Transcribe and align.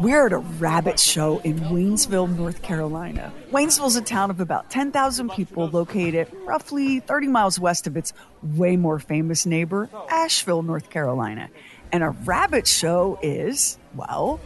We're 0.00 0.26
at 0.26 0.32
a 0.32 0.38
rabbit 0.38 1.00
show 1.00 1.38
in 1.38 1.58
Waynesville, 1.58 2.36
North 2.36 2.62
Carolina. 2.62 3.32
Waynesville's 3.50 3.96
a 3.96 4.02
town 4.02 4.30
of 4.30 4.40
about 4.40 4.70
10,000 4.70 5.30
people 5.30 5.68
located 5.68 6.28
roughly 6.44 7.00
30 7.00 7.28
miles 7.28 7.58
west 7.58 7.86
of 7.86 7.96
its 7.96 8.12
way 8.42 8.76
more 8.76 9.00
famous 9.00 9.44
neighbor, 9.44 9.88
Asheville, 10.08 10.62
North 10.62 10.90
Carolina. 10.90 11.48
And 11.90 12.04
a 12.04 12.10
rabbit 12.10 12.68
show 12.68 13.18
is, 13.22 13.78
well, 13.94 14.38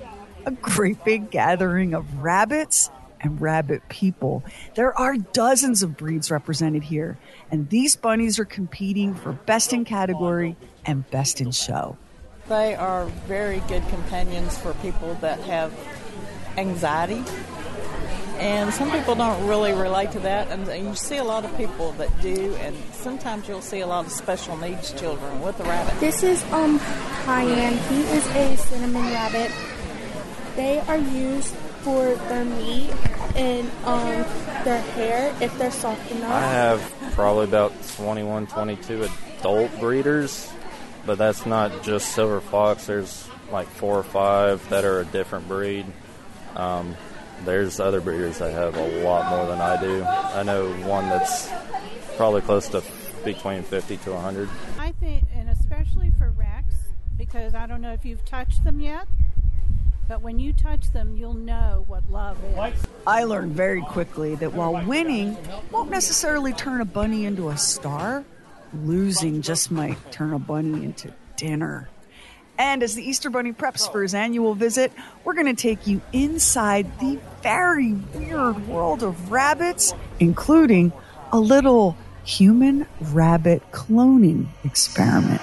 a 0.46 0.52
great 0.52 1.04
big 1.04 1.30
gathering 1.30 1.92
of 1.92 2.22
rabbits 2.22 2.90
and 3.20 3.40
rabbit 3.40 3.82
people. 3.88 4.42
There 4.74 4.96
are 4.98 5.16
dozens 5.16 5.82
of 5.82 5.96
breeds 5.96 6.30
represented 6.30 6.84
here, 6.84 7.18
and 7.50 7.68
these 7.68 7.96
bunnies 7.96 8.38
are 8.38 8.44
competing 8.44 9.14
for 9.14 9.32
best 9.32 9.72
in 9.72 9.84
category 9.84 10.56
and 10.86 11.08
best 11.10 11.40
in 11.40 11.50
show. 11.50 11.98
They 12.48 12.74
are 12.74 13.06
very 13.26 13.60
good 13.68 13.86
companions 13.88 14.58
for 14.58 14.74
people 14.74 15.14
that 15.20 15.40
have 15.40 15.72
anxiety. 16.56 17.22
And 18.38 18.74
some 18.74 18.90
people 18.90 19.14
don't 19.14 19.46
really 19.46 19.72
relate 19.72 20.10
to 20.12 20.20
that, 20.20 20.48
and 20.48 20.66
you 20.84 20.96
see 20.96 21.18
a 21.18 21.24
lot 21.24 21.44
of 21.44 21.56
people 21.56 21.92
that 21.92 22.08
do, 22.20 22.56
and 22.56 22.76
sometimes 22.92 23.46
you'll 23.46 23.62
see 23.62 23.80
a 23.80 23.86
lot 23.86 24.06
of 24.06 24.10
special 24.10 24.56
needs 24.56 24.92
children 24.94 25.40
with 25.40 25.58
the 25.58 25.64
rabbit. 25.64 25.98
This 26.00 26.24
is 26.24 26.42
um 26.52 26.80
Cayenne. 27.24 27.76
He 27.88 28.00
is 28.00 28.26
a 28.28 28.56
cinnamon 28.56 29.04
rabbit. 29.12 29.52
They 30.56 30.80
are 30.80 30.98
used 30.98 31.54
for 31.82 32.14
their 32.14 32.44
meat 32.44 32.90
and 33.36 33.70
um 33.84 34.24
their 34.64 34.80
hair 34.80 35.32
if 35.40 35.56
they're 35.58 35.70
soft 35.70 36.10
enough. 36.10 36.32
I 36.32 36.40
have 36.40 36.94
probably 37.12 37.44
about 37.44 37.72
21, 37.96 38.48
22 38.48 39.08
adult 39.38 39.78
breeders 39.78 40.50
but 41.06 41.18
that's 41.18 41.46
not 41.46 41.82
just 41.82 42.14
silver 42.14 42.40
fox. 42.40 42.86
There's 42.86 43.28
like 43.50 43.68
four 43.68 43.98
or 43.98 44.02
five 44.02 44.66
that 44.70 44.84
are 44.84 45.00
a 45.00 45.04
different 45.04 45.48
breed. 45.48 45.86
Um, 46.56 46.96
there's 47.44 47.80
other 47.80 48.00
breeders 48.00 48.38
that 48.38 48.52
have 48.52 48.76
a 48.76 49.02
lot 49.02 49.30
more 49.30 49.46
than 49.46 49.60
I 49.60 49.80
do. 49.80 50.04
I 50.04 50.42
know 50.42 50.70
one 50.86 51.08
that's 51.08 51.50
probably 52.16 52.40
close 52.40 52.68
to 52.68 52.82
between 53.24 53.62
50 53.62 53.96
to 53.98 54.12
100. 54.12 54.48
I 54.78 54.92
think, 54.92 55.24
and 55.34 55.48
especially 55.48 56.12
for 56.18 56.30
Rex, 56.30 56.74
because 57.16 57.54
I 57.54 57.66
don't 57.66 57.80
know 57.80 57.92
if 57.92 58.04
you've 58.04 58.24
touched 58.24 58.64
them 58.64 58.80
yet, 58.80 59.06
but 60.08 60.22
when 60.22 60.38
you 60.38 60.52
touch 60.52 60.92
them, 60.92 61.16
you'll 61.16 61.34
know 61.34 61.84
what 61.86 62.10
love 62.10 62.38
is. 62.44 62.82
I 63.06 63.24
learned 63.24 63.52
very 63.52 63.82
quickly 63.82 64.34
that 64.36 64.52
while 64.52 64.84
winning 64.84 65.36
won't 65.70 65.90
necessarily 65.90 66.52
turn 66.52 66.80
a 66.80 66.84
bunny 66.84 67.24
into 67.24 67.48
a 67.48 67.56
star, 67.56 68.24
losing 68.72 69.42
just 69.42 69.70
might 69.70 70.12
turn 70.12 70.32
a 70.32 70.38
bunny 70.38 70.84
into 70.84 71.12
dinner. 71.36 71.88
And 72.58 72.82
as 72.82 72.94
the 72.94 73.02
Easter 73.02 73.30
Bunny 73.30 73.52
preps 73.52 73.90
for 73.90 74.02
his 74.02 74.14
annual 74.14 74.54
visit, 74.54 74.92
we're 75.24 75.34
going 75.34 75.54
to 75.54 75.60
take 75.60 75.86
you 75.86 76.00
inside 76.12 76.98
the 77.00 77.18
very 77.42 77.92
weird 78.14 78.68
world 78.68 79.02
of 79.02 79.32
rabbits, 79.32 79.94
including 80.20 80.92
a 81.32 81.40
little 81.40 81.96
human 82.24 82.86
rabbit 83.00 83.62
cloning 83.72 84.46
experiment. 84.64 85.40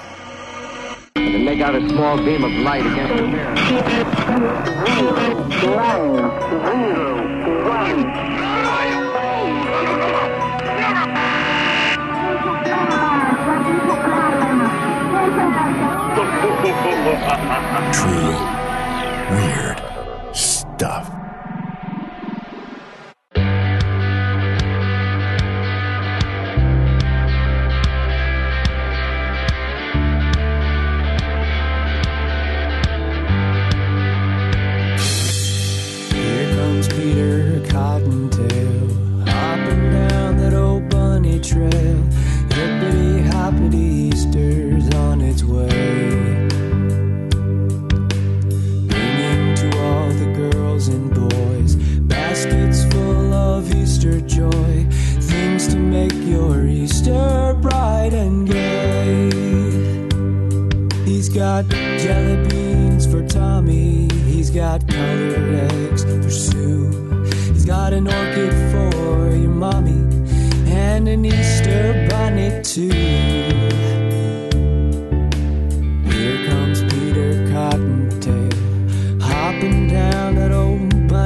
And 1.15 1.43
make 1.43 1.59
out 1.61 1.75
a 1.75 1.89
small 1.89 2.17
beam 2.17 2.43
of 2.43 2.51
light 2.51 2.85
against 2.85 3.15
the 3.15 3.27
mirror. 3.27 3.55
Truly 17.09 18.37
weird 19.31 19.81
stuff. 20.35 21.08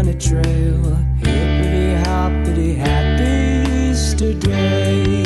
Old 0.04 0.06
bunny 0.06 0.18
trail. 0.18 0.96
Hippity 1.18 1.94
hoppity, 2.04 2.76
happy 2.76 3.92
Easter 3.92 4.34
day. 4.34 5.24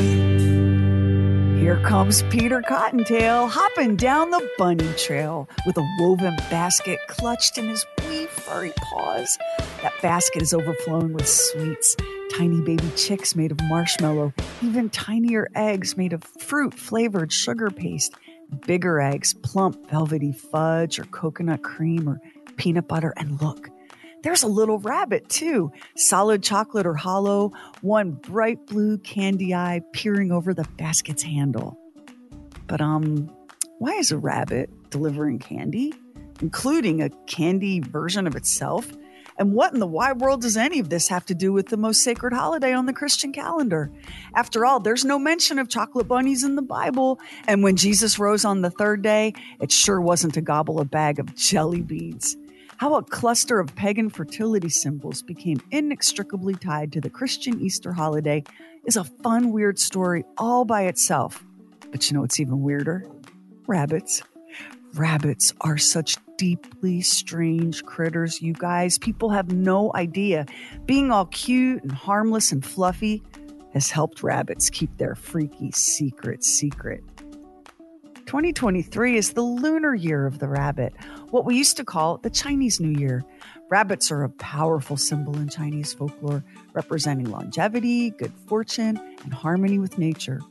Here 1.59 1.79
comes 1.83 2.23
Peter 2.23 2.61
Cottontail 2.61 3.47
hopping 3.47 3.95
down 3.95 4.29
the 4.31 4.47
bunny 4.57 4.91
trail 4.93 5.49
with 5.65 5.77
a 5.77 5.95
woven 5.99 6.35
basket 6.49 6.99
clutched 7.07 7.57
in 7.57 7.67
his 7.67 7.85
wee 8.07 8.25
furry 8.25 8.73
paws. 8.77 9.37
That 9.81 9.93
basket 10.01 10.41
is 10.41 10.53
overflowing 10.53 11.13
with 11.13 11.27
sweets, 11.27 11.95
tiny 12.33 12.61
baby 12.61 12.89
chicks 12.95 13.35
made 13.35 13.51
of 13.51 13.61
marshmallow, 13.63 14.33
even 14.61 14.89
tinier 14.89 15.49
eggs 15.55 15.97
made 15.97 16.13
of 16.13 16.23
fruit 16.23 16.73
flavored 16.73 17.33
sugar 17.33 17.69
paste, 17.69 18.13
bigger 18.65 19.01
eggs, 19.01 19.33
plump 19.33 19.89
velvety 19.89 20.31
fudge 20.31 20.99
or 20.99 21.05
coconut 21.05 21.63
cream 21.63 22.07
or 22.07 22.21
peanut 22.55 22.87
butter. 22.87 23.13
And 23.17 23.41
look, 23.41 23.69
there's 24.27 24.43
a 24.43 24.47
little 24.47 24.77
rabbit 24.79 25.29
too, 25.29 25.71
solid 25.95 26.43
chocolate 26.43 26.85
or 26.85 26.95
hollow, 26.95 27.53
one 27.79 28.11
bright 28.11 28.67
blue 28.67 28.97
candy 28.97 29.55
eye 29.55 29.79
peering 29.93 30.33
over 30.33 30.53
the 30.53 30.67
basket's 30.77 31.23
handle. 31.23 31.79
But, 32.67 32.81
um, 32.81 33.33
why 33.79 33.93
is 33.93 34.11
a 34.11 34.17
rabbit 34.17 34.69
delivering 34.89 35.39
candy, 35.39 35.93
including 36.41 37.01
a 37.01 37.09
candy 37.25 37.79
version 37.79 38.27
of 38.27 38.35
itself? 38.35 38.91
And 39.37 39.53
what 39.53 39.73
in 39.73 39.79
the 39.79 39.87
wide 39.87 40.19
world 40.19 40.41
does 40.41 40.57
any 40.57 40.79
of 40.79 40.89
this 40.89 41.07
have 41.07 41.25
to 41.27 41.33
do 41.35 41.53
with 41.53 41.67
the 41.67 41.77
most 41.77 42.03
sacred 42.03 42.33
holiday 42.33 42.73
on 42.73 42.85
the 42.85 42.91
Christian 42.91 43.31
calendar? 43.31 43.89
After 44.35 44.65
all, 44.65 44.81
there's 44.81 45.05
no 45.05 45.17
mention 45.17 45.57
of 45.57 45.69
chocolate 45.69 46.09
bunnies 46.09 46.43
in 46.43 46.57
the 46.57 46.61
Bible. 46.61 47.17
And 47.47 47.63
when 47.63 47.77
Jesus 47.77 48.19
rose 48.19 48.43
on 48.43 48.61
the 48.61 48.71
third 48.71 49.01
day, 49.01 49.35
it 49.61 49.71
sure 49.71 50.01
wasn't 50.01 50.33
to 50.33 50.41
gobble 50.41 50.81
a 50.81 50.85
bag 50.85 51.17
of 51.17 51.33
jelly 51.33 51.81
beans 51.81 52.35
how 52.77 52.93
a 52.95 53.03
cluster 53.03 53.59
of 53.59 53.75
pagan 53.75 54.09
fertility 54.09 54.69
symbols 54.69 55.21
became 55.23 55.59
inextricably 55.71 56.53
tied 56.53 56.91
to 56.93 57.01
the 57.01 57.09
Christian 57.09 57.59
Easter 57.59 57.91
holiday 57.91 58.43
is 58.85 58.95
a 58.95 59.03
fun, 59.03 59.51
weird 59.51 59.79
story 59.79 60.23
all 60.37 60.63
by 60.63 60.83
itself. 60.83 61.43
But 61.91 62.09
you 62.09 62.15
know 62.15 62.21
what's 62.21 62.39
even 62.39 62.61
weirder? 62.61 63.05
Rabbits. 63.65 64.21
Rabbits 64.93 65.53
are 65.61 65.77
such 65.77 66.17
deeply 66.37 67.01
strange 67.01 67.83
critters, 67.83 68.41
you 68.41 68.53
guys. 68.53 68.97
People 68.97 69.29
have 69.31 69.51
no 69.51 69.91
idea. 69.95 70.45
Being 70.85 71.11
all 71.11 71.25
cute 71.25 71.83
and 71.83 71.91
harmless 71.91 72.51
and 72.51 72.63
fluffy 72.63 73.23
has 73.73 73.89
helped 73.89 74.23
rabbits 74.23 74.69
keep 74.69 74.95
their 74.97 75.15
freaky 75.15 75.71
secret 75.71 76.43
secret. 76.43 77.03
2023 78.27 79.15
is 79.15 79.31
the 79.31 79.41
lunar 79.41 79.95
year 79.95 80.25
of 80.25 80.39
the 80.39 80.49
rabbit, 80.49 80.93
what 81.29 81.45
we 81.45 81.55
used 81.55 81.77
to 81.77 81.85
call 81.85 82.17
the 82.17 82.29
Chinese 82.29 82.77
New 82.77 82.99
Year. 82.99 83.23
Rabbits 83.69 84.11
are 84.11 84.25
a 84.25 84.29
powerful 84.29 84.97
symbol 84.97 85.37
in 85.37 85.47
Chinese 85.47 85.93
folklore, 85.93 86.43
representing 86.73 87.31
longevity, 87.31 88.09
good 88.09 88.33
fortune, 88.45 88.99
and 89.23 89.33
harmony 89.33 89.79
with 89.79 89.97
nature. 89.97 90.41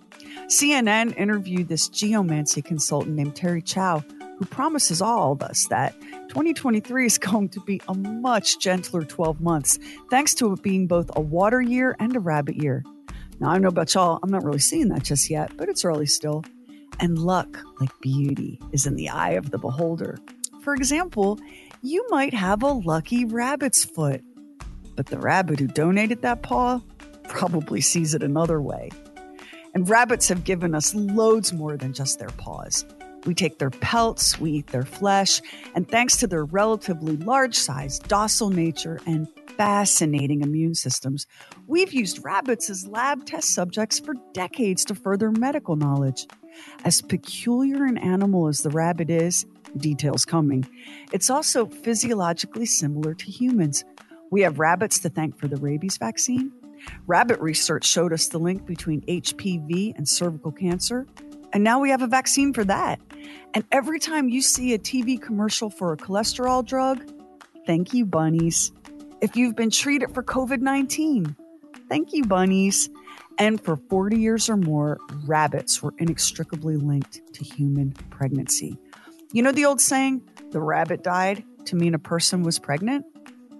CNN 0.46 1.14
interviewed 1.18 1.68
this 1.68 1.90
geomancy 1.90 2.62
consultant 2.62 3.14
named 3.14 3.36
Thierry 3.36 3.60
Chow, 3.60 4.02
who 4.38 4.46
promises 4.46 5.02
all 5.02 5.32
of 5.32 5.42
us 5.42 5.66
that 5.68 5.94
2023 6.28 7.04
is 7.04 7.18
going 7.18 7.50
to 7.50 7.60
be 7.60 7.82
a 7.88 7.94
much 7.94 8.58
gentler 8.58 9.04
12 9.04 9.42
months, 9.42 9.78
thanks 10.10 10.32
to 10.32 10.50
it 10.54 10.62
being 10.62 10.86
both 10.86 11.10
a 11.14 11.20
water 11.20 11.60
year 11.60 11.94
and 12.00 12.16
a 12.16 12.20
rabbit 12.20 12.56
year. 12.56 12.82
Now, 13.38 13.50
I 13.50 13.58
know 13.58 13.68
about 13.68 13.92
y'all, 13.92 14.18
I'm 14.22 14.30
not 14.30 14.44
really 14.44 14.60
seeing 14.60 14.88
that 14.88 15.02
just 15.02 15.28
yet, 15.28 15.54
but 15.58 15.68
it's 15.68 15.84
early 15.84 16.06
still. 16.06 16.42
And 16.98 17.18
luck, 17.18 17.58
like 17.80 17.90
beauty, 18.00 18.60
is 18.72 18.86
in 18.86 18.96
the 18.96 19.08
eye 19.08 19.32
of 19.32 19.50
the 19.50 19.58
beholder. 19.58 20.18
For 20.62 20.74
example, 20.74 21.38
you 21.82 22.06
might 22.08 22.34
have 22.34 22.62
a 22.62 22.72
lucky 22.72 23.24
rabbit's 23.24 23.84
foot. 23.84 24.22
But 24.96 25.06
the 25.06 25.18
rabbit 25.18 25.60
who 25.60 25.66
donated 25.66 26.22
that 26.22 26.42
paw 26.42 26.80
probably 27.28 27.80
sees 27.80 28.14
it 28.14 28.22
another 28.22 28.60
way. 28.60 28.90
And 29.74 29.88
rabbits 29.88 30.28
have 30.28 30.44
given 30.44 30.74
us 30.74 30.94
loads 30.94 31.52
more 31.52 31.76
than 31.76 31.92
just 31.92 32.18
their 32.18 32.30
paws. 32.30 32.86
We 33.26 33.34
take 33.34 33.58
their 33.58 33.70
pelts, 33.70 34.38
we 34.38 34.52
eat 34.52 34.68
their 34.68 34.84
flesh, 34.84 35.42
and 35.74 35.88
thanks 35.88 36.16
to 36.18 36.26
their 36.26 36.44
relatively 36.44 37.16
large 37.16 37.56
size, 37.56 37.98
docile 37.98 38.50
nature, 38.50 39.00
and 39.06 39.28
fascinating 39.56 40.42
immune 40.42 40.74
systems, 40.74 41.26
we've 41.66 41.92
used 41.92 42.24
rabbits 42.24 42.70
as 42.70 42.86
lab 42.86 43.24
test 43.26 43.54
subjects 43.54 43.98
for 43.98 44.14
decades 44.32 44.84
to 44.84 44.94
further 44.94 45.30
medical 45.30 45.76
knowledge. 45.76 46.26
As 46.84 47.02
peculiar 47.02 47.84
an 47.84 47.98
animal 47.98 48.48
as 48.48 48.62
the 48.62 48.70
rabbit 48.70 49.10
is, 49.10 49.46
details 49.76 50.24
coming, 50.24 50.66
it's 51.12 51.30
also 51.30 51.66
physiologically 51.66 52.66
similar 52.66 53.14
to 53.14 53.26
humans. 53.26 53.84
We 54.30 54.42
have 54.42 54.58
rabbits 54.58 54.98
to 55.00 55.08
thank 55.08 55.38
for 55.38 55.48
the 55.48 55.56
rabies 55.56 55.96
vaccine. 55.96 56.52
Rabbit 57.06 57.40
research 57.40 57.86
showed 57.86 58.12
us 58.12 58.28
the 58.28 58.38
link 58.38 58.66
between 58.66 59.00
HPV 59.02 59.96
and 59.96 60.08
cervical 60.08 60.52
cancer. 60.52 61.06
And 61.52 61.64
now 61.64 61.80
we 61.80 61.90
have 61.90 62.02
a 62.02 62.06
vaccine 62.06 62.52
for 62.52 62.64
that. 62.64 63.00
And 63.54 63.64
every 63.72 63.98
time 63.98 64.28
you 64.28 64.42
see 64.42 64.74
a 64.74 64.78
TV 64.78 65.20
commercial 65.20 65.70
for 65.70 65.92
a 65.92 65.96
cholesterol 65.96 66.64
drug, 66.64 67.02
thank 67.66 67.94
you, 67.94 68.04
bunnies. 68.04 68.72
If 69.20 69.36
you've 69.36 69.56
been 69.56 69.70
treated 69.70 70.12
for 70.12 70.22
COVID 70.22 70.60
19, 70.60 71.36
thank 71.88 72.12
you, 72.12 72.24
bunnies. 72.24 72.90
And 73.38 73.60
for 73.60 73.76
40 73.76 74.18
years 74.18 74.48
or 74.48 74.56
more, 74.56 74.98
rabbits 75.26 75.82
were 75.82 75.94
inextricably 75.98 76.76
linked 76.76 77.20
to 77.34 77.44
human 77.44 77.92
pregnancy. 78.10 78.78
You 79.32 79.42
know 79.42 79.52
the 79.52 79.66
old 79.66 79.80
saying, 79.80 80.22
the 80.50 80.60
rabbit 80.60 81.02
died 81.02 81.44
to 81.66 81.76
mean 81.76 81.94
a 81.94 81.98
person 81.98 82.42
was 82.42 82.58
pregnant? 82.58 83.04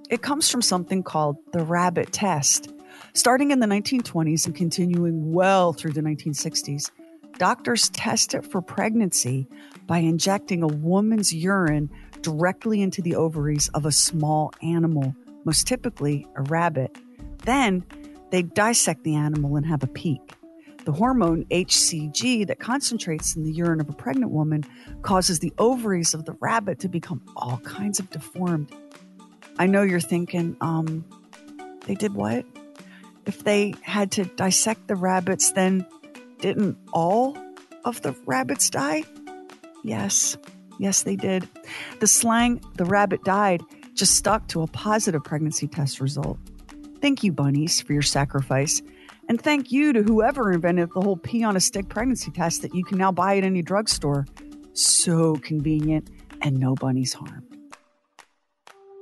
It 0.08 0.22
comes 0.22 0.50
from 0.50 0.62
something 0.62 1.02
called 1.02 1.36
the 1.52 1.62
rabbit 1.62 2.12
test. 2.12 2.72
Starting 3.12 3.50
in 3.50 3.60
the 3.60 3.66
1920s 3.66 4.46
and 4.46 4.54
continuing 4.54 5.32
well 5.32 5.72
through 5.72 5.92
the 5.92 6.00
1960s, 6.00 6.90
doctors 7.38 7.88
test 7.90 8.34
it 8.34 8.44
for 8.50 8.60
pregnancy 8.60 9.46
by 9.86 9.98
injecting 9.98 10.62
a 10.62 10.66
woman's 10.66 11.32
urine 11.32 11.90
directly 12.22 12.82
into 12.82 13.02
the 13.02 13.14
ovaries 13.14 13.68
of 13.68 13.86
a 13.86 13.92
small 13.92 14.52
animal, 14.62 15.14
most 15.44 15.66
typically 15.66 16.26
a 16.36 16.42
rabbit. 16.42 16.96
Then 17.44 17.84
they 18.30 18.42
dissect 18.42 19.04
the 19.04 19.14
animal 19.14 19.56
and 19.56 19.66
have 19.66 19.82
a 19.82 19.86
peek. 19.86 20.34
The 20.84 20.92
hormone 20.92 21.44
HCG 21.50 22.46
that 22.46 22.60
concentrates 22.60 23.34
in 23.34 23.42
the 23.42 23.52
urine 23.52 23.80
of 23.80 23.88
a 23.88 23.92
pregnant 23.92 24.30
woman 24.30 24.64
causes 25.02 25.40
the 25.40 25.52
ovaries 25.58 26.14
of 26.14 26.24
the 26.24 26.34
rabbit 26.34 26.78
to 26.80 26.88
become 26.88 27.22
all 27.36 27.58
kinds 27.58 27.98
of 27.98 28.08
deformed. 28.10 28.70
I 29.58 29.66
know 29.66 29.82
you're 29.82 30.00
thinking, 30.00 30.56
um, 30.60 31.04
they 31.86 31.94
did 31.94 32.14
what? 32.14 32.44
If 33.26 33.42
they 33.42 33.74
had 33.82 34.12
to 34.12 34.24
dissect 34.24 34.86
the 34.86 34.94
rabbits, 34.94 35.52
then 35.52 35.86
didn't 36.38 36.76
all 36.92 37.36
of 37.84 38.02
the 38.02 38.14
rabbits 38.26 38.70
die? 38.70 39.04
Yes, 39.84 40.36
yes, 40.78 41.02
they 41.02 41.16
did. 41.16 41.48
The 42.00 42.06
slang, 42.06 42.60
the 42.76 42.84
rabbit 42.84 43.24
died, 43.24 43.62
just 43.94 44.14
stuck 44.16 44.48
to 44.48 44.62
a 44.62 44.66
positive 44.66 45.24
pregnancy 45.24 45.68
test 45.68 46.00
result. 46.00 46.38
Thank 47.00 47.22
you, 47.22 47.32
bunnies, 47.32 47.80
for 47.80 47.92
your 47.92 48.02
sacrifice. 48.02 48.82
And 49.28 49.40
thank 49.40 49.72
you 49.72 49.92
to 49.92 50.02
whoever 50.02 50.52
invented 50.52 50.90
the 50.94 51.00
whole 51.00 51.16
pee 51.16 51.42
on 51.42 51.56
a 51.56 51.60
stick 51.60 51.88
pregnancy 51.88 52.30
test 52.30 52.62
that 52.62 52.74
you 52.74 52.84
can 52.84 52.98
now 52.98 53.12
buy 53.12 53.36
at 53.36 53.44
any 53.44 53.62
drugstore. 53.62 54.26
So 54.72 55.36
convenient 55.36 56.10
and 56.42 56.58
no 56.58 56.74
bunnies 56.74 57.12
harmed. 57.12 57.42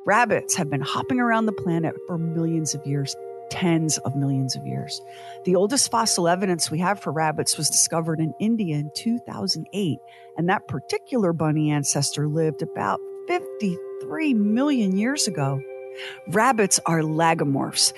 Rabbits 0.07 0.55
have 0.57 0.69
been 0.69 0.83
hopping 0.83 1.19
around 1.19 1.47
the 1.47 1.53
planet 1.53 1.95
for 2.07 2.19
millions 2.19 2.75
of 2.75 2.87
years, 2.87 3.17
tens 3.55 3.99
of 3.99 4.17
millions 4.17 4.57
of 4.57 4.67
years. 4.67 5.01
The 5.45 5.55
oldest 5.55 5.89
fossil 5.89 6.27
evidence 6.27 6.73
we 6.73 6.81
have 6.81 6.99
for 6.99 7.13
rabbits 7.13 7.57
was 7.57 7.71
discovered 7.71 8.19
in 8.19 8.35
India 8.41 8.77
in 8.77 8.91
2008, 8.97 9.99
and 10.37 10.49
that 10.49 10.67
particular 10.67 11.33
bunny 11.33 11.71
ancestor 11.71 12.27
lived 12.27 12.63
about 12.63 12.99
53 13.29 14.35
million 14.35 14.97
years 14.97 15.29
ago. 15.29 15.61
Rabbits 16.27 16.81
are 16.85 17.01
lagomorphs. 17.01 17.93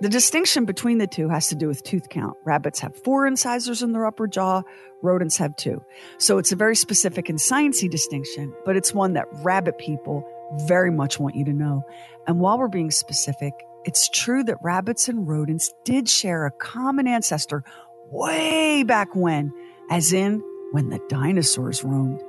The 0.00 0.08
distinction 0.08 0.64
between 0.64 0.96
the 0.96 1.06
two 1.06 1.28
has 1.28 1.48
to 1.48 1.56
do 1.56 1.68
with 1.68 1.82
tooth 1.82 2.08
count. 2.08 2.38
Rabbits 2.46 2.80
have 2.80 2.96
four 3.04 3.26
incisors 3.26 3.82
in 3.82 3.92
their 3.92 4.06
upper 4.06 4.26
jaw, 4.26 4.62
rodents 5.02 5.36
have 5.36 5.54
two. 5.56 5.82
So 6.16 6.38
it's 6.38 6.52
a 6.52 6.56
very 6.56 6.74
specific 6.74 7.28
and 7.28 7.38
sciencey 7.38 7.90
distinction, 7.90 8.54
but 8.64 8.76
it's 8.76 8.94
one 8.94 9.12
that 9.12 9.26
rabbit 9.44 9.76
people 9.76 10.24
very 10.66 10.90
much 10.90 11.20
want 11.20 11.36
you 11.36 11.44
to 11.44 11.52
know. 11.52 11.82
And 12.26 12.40
while 12.40 12.58
we're 12.58 12.68
being 12.68 12.90
specific, 12.90 13.52
it's 13.84 14.08
true 14.08 14.44
that 14.44 14.62
rabbits 14.62 15.08
and 15.08 15.26
rodents 15.26 15.72
did 15.84 16.08
share 16.08 16.46
a 16.46 16.50
common 16.50 17.06
ancestor 17.06 17.64
way 18.10 18.82
back 18.82 19.14
when, 19.14 19.52
as 19.90 20.12
in 20.12 20.42
when 20.72 20.90
the 20.90 21.00
dinosaurs 21.08 21.82
roamed. 21.82 22.22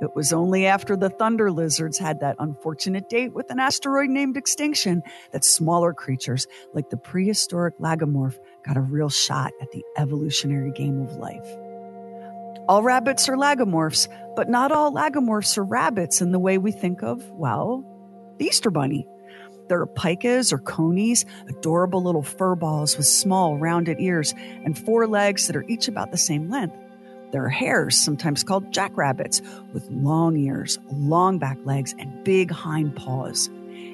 It 0.00 0.14
was 0.14 0.32
only 0.32 0.66
after 0.66 0.96
the 0.96 1.10
thunder 1.10 1.50
lizards 1.50 1.98
had 1.98 2.20
that 2.20 2.36
unfortunate 2.38 3.08
date 3.08 3.34
with 3.34 3.50
an 3.50 3.58
asteroid 3.58 4.10
named 4.10 4.36
extinction 4.36 5.02
that 5.32 5.44
smaller 5.44 5.92
creatures 5.92 6.46
like 6.72 6.88
the 6.90 6.96
prehistoric 6.96 7.78
lagomorph 7.78 8.38
got 8.64 8.76
a 8.76 8.80
real 8.80 9.08
shot 9.08 9.52
at 9.60 9.72
the 9.72 9.82
evolutionary 9.96 10.70
game 10.70 11.00
of 11.00 11.16
life. 11.16 11.46
All 12.68 12.82
rabbits 12.82 13.28
are 13.28 13.36
lagomorphs, 13.36 14.08
but 14.36 14.48
not 14.48 14.70
all 14.70 14.92
lagomorphs 14.92 15.58
are 15.58 15.64
rabbits 15.64 16.20
in 16.20 16.30
the 16.30 16.38
way 16.38 16.58
we 16.58 16.70
think 16.70 17.02
of, 17.02 17.28
well, 17.30 17.84
the 18.38 18.44
Easter 18.44 18.70
Bunny. 18.70 19.08
There 19.68 19.80
are 19.80 19.86
pikas 19.86 20.52
or 20.52 20.58
conies, 20.58 21.26
adorable 21.48 22.02
little 22.02 22.22
fur 22.22 22.54
balls 22.54 22.96
with 22.96 23.06
small, 23.06 23.58
rounded 23.58 24.00
ears 24.00 24.34
and 24.64 24.78
four 24.78 25.06
legs 25.06 25.46
that 25.46 25.56
are 25.56 25.64
each 25.68 25.88
about 25.88 26.10
the 26.10 26.18
same 26.18 26.48
length. 26.48 26.76
There 27.32 27.44
are 27.44 27.50
hares, 27.50 27.98
sometimes 27.98 28.42
called 28.42 28.72
jackrabbits, 28.72 29.42
with 29.74 29.86
long 29.90 30.36
ears, 30.38 30.78
long 30.90 31.38
back 31.38 31.58
legs, 31.64 31.94
and 31.98 32.24
big 32.24 32.50
hind 32.50 32.96
paws. 32.96 33.50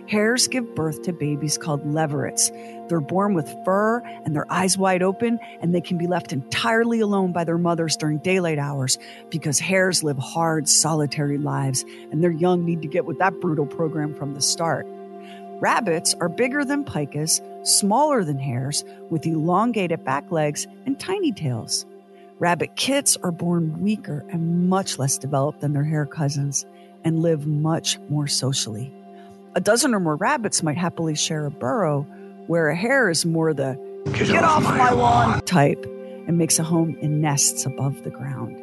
Hares 0.07 0.47
give 0.47 0.75
birth 0.75 1.03
to 1.03 1.13
babies 1.13 1.59
called 1.59 1.85
leverets. 1.85 2.51
They're 2.89 3.01
born 3.01 3.35
with 3.35 3.53
fur 3.65 4.01
and 4.25 4.37
their 4.37 4.51
eyes 4.53 4.79
wide 4.79 5.03
open, 5.03 5.41
and 5.61 5.75
they 5.75 5.81
can 5.81 5.99
be 5.99 6.07
left 6.07 6.33
entirely 6.33 7.01
alone 7.01 7.33
by 7.33 7.45
their 7.45 7.59
mothers 7.59 7.97
during 7.97 8.19
daylight 8.19 8.59
hours 8.59 8.99
because 9.31 9.59
hares 9.59 10.05
live 10.05 10.19
hard, 10.19 10.69
solitary 10.69 11.39
lives, 11.39 11.85
and 12.13 12.23
their 12.23 12.31
young 12.31 12.65
need 12.65 12.83
to 12.83 12.89
get 12.89 13.07
with 13.07 13.19
that 13.19 13.41
brutal 13.41 13.67
program 13.67 14.15
from 14.15 14.35
the 14.35 14.43
start. 14.43 14.87
Rabbits 15.61 16.15
are 16.15 16.29
bigger 16.29 16.65
than 16.65 16.85
pikas, 16.85 17.41
smaller 17.67 18.25
than 18.25 18.39
hares, 18.39 18.85
with 19.11 19.27
elongated 19.27 20.05
back 20.05 20.31
legs 20.31 20.67
and 20.85 20.99
tiny 20.99 21.33
tails. 21.33 21.87
Rabbit 22.39 22.77
kits 22.77 23.17
are 23.23 23.31
born 23.31 23.81
weaker 23.81 24.25
and 24.31 24.69
much 24.69 24.99
less 24.99 25.17
developed 25.17 25.61
than 25.61 25.73
their 25.73 25.85
hare 25.85 26.07
cousins 26.07 26.67
and 27.05 27.21
live 27.23 27.47
much 27.47 27.99
more 28.09 28.27
socially. 28.27 28.93
A 29.55 29.61
dozen 29.61 29.95
or 29.95 30.01
more 30.01 30.17
rabbits 30.17 30.63
might 30.63 30.77
happily 30.77 31.15
share 31.15 31.47
a 31.47 31.51
burrow, 31.51 32.03
where 32.49 32.69
a 32.69 32.77
hare 32.77 33.09
is 33.09 33.25
more 33.25 33.55
the 33.55 33.79
get, 34.07 34.27
get 34.27 34.45
off, 34.45 34.67
off, 34.67 34.77
my 34.77 34.91
lawn, 34.91 35.31
lawn 35.31 35.41
type 35.43 35.87
and 36.27 36.37
makes 36.37 36.59
a 36.59 36.65
home 36.65 36.97
in 37.01 37.21
nests 37.21 37.65
above 37.65 38.03
the 38.03 38.11
ground. 38.11 38.61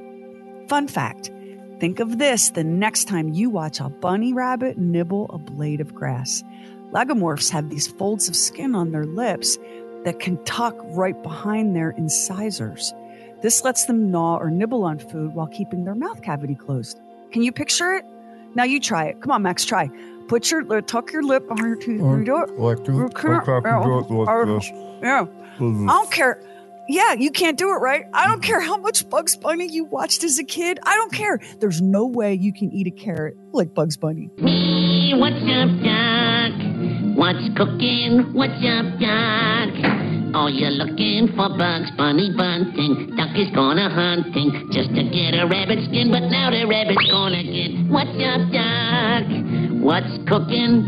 Fun 0.70 0.88
fact 0.88 1.32
think 1.80 2.00
of 2.00 2.20
this 2.20 2.52
the 2.52 2.64
next 2.64 3.06
time 3.06 3.30
you 3.30 3.50
watch 3.50 3.80
a 3.80 3.90
bunny 3.90 4.34
rabbit 4.34 4.78
nibble 4.78 5.28
a 5.32 5.38
blade 5.40 5.82
of 5.82 5.96
grass. 5.96 6.44
Lagomorphs 6.92 7.50
have 7.52 7.70
these 7.70 7.88
folds 7.88 8.28
of 8.28 8.36
skin 8.36 8.76
on 8.76 8.92
their 8.92 9.06
lips 9.06 9.58
that 10.04 10.20
can 10.20 10.44
tuck 10.44 10.76
right 10.90 11.22
behind 11.24 11.76
their 11.76 11.92
incisors. 11.92 12.94
This 13.42 13.64
lets 13.64 13.86
them 13.86 14.12
gnaw 14.12 14.38
or 14.38 14.52
nibble 14.52 14.84
on 14.84 15.00
food 15.00 15.34
while 15.34 15.48
keeping 15.48 15.84
their 15.84 15.96
mouth 15.96 16.22
cavity 16.22 16.56
closed. 16.56 17.00
Can 17.32 17.44
you 17.44 17.52
picture 17.52 17.94
it? 17.94 18.06
Now 18.56 18.64
you 18.64 18.80
try 18.80 19.06
it. 19.06 19.22
Come 19.22 19.32
on, 19.32 19.42
Max, 19.42 19.64
try. 19.66 19.90
Put 20.28 20.52
your 20.52 20.72
uh, 20.72 20.82
tuck 20.82 21.12
your 21.12 21.24
lip 21.24 21.48
behind 21.48 21.68
your 21.68 21.76
teeth. 21.76 22.02
Or, 22.02 22.24
do 22.24 22.44
it. 22.44 22.52
Like 22.60 22.84
this. 22.84 24.72
like. 24.72 25.02
Yeah. 25.02 25.26
I 25.90 25.94
don't 25.94 26.12
care. 26.12 26.42
Yeah, 26.88 27.14
you 27.14 27.32
can't 27.32 27.58
do 27.58 27.70
it, 27.70 27.78
right? 27.78 28.06
I 28.14 28.28
don't 28.28 28.42
care 28.42 28.60
how 28.60 28.76
much 28.78 29.10
Bugs 29.10 29.38
Bunny 29.38 29.68
you 29.68 29.86
watched 29.86 30.24
as 30.24 30.40
a 30.40 30.44
kid. 30.44 30.80
I 30.84 30.96
don't 30.96 31.14
care. 31.14 31.40
There's 31.60 31.82
no 31.82 32.06
way 32.06 32.34
you 32.34 32.52
can 32.52 32.72
eat 32.72 32.88
a 32.88 32.92
carrot 32.92 33.38
like 33.54 33.74
Bugs 33.74 33.98
Bunny. 33.98 34.30
Me, 34.38 35.14
what's 35.16 35.36
up, 35.38 35.84
Doc? 35.84 36.11
What's 37.22 37.54
cooking? 37.56 38.34
What's 38.34 38.58
up, 38.66 38.98
Doc? 38.98 39.70
Oh, 40.34 40.50
you're 40.50 40.74
looking 40.74 41.28
for 41.38 41.54
Bugs 41.56 41.92
Bunny 41.96 42.34
bunting. 42.36 43.14
Duck 43.16 43.38
is 43.38 43.54
gonna 43.54 43.94
hunting 43.94 44.70
just 44.74 44.90
to 44.90 45.04
get 45.04 45.38
a 45.38 45.46
rabbit 45.46 45.86
skin, 45.86 46.10
but 46.10 46.22
now 46.34 46.50
the 46.50 46.66
rabbit's 46.66 47.06
gonna 47.12 47.44
get. 47.44 47.78
What's 47.94 48.10
up, 48.26 48.42
Duck? 48.50 49.30
What's 49.86 50.18
cooking? 50.26 50.82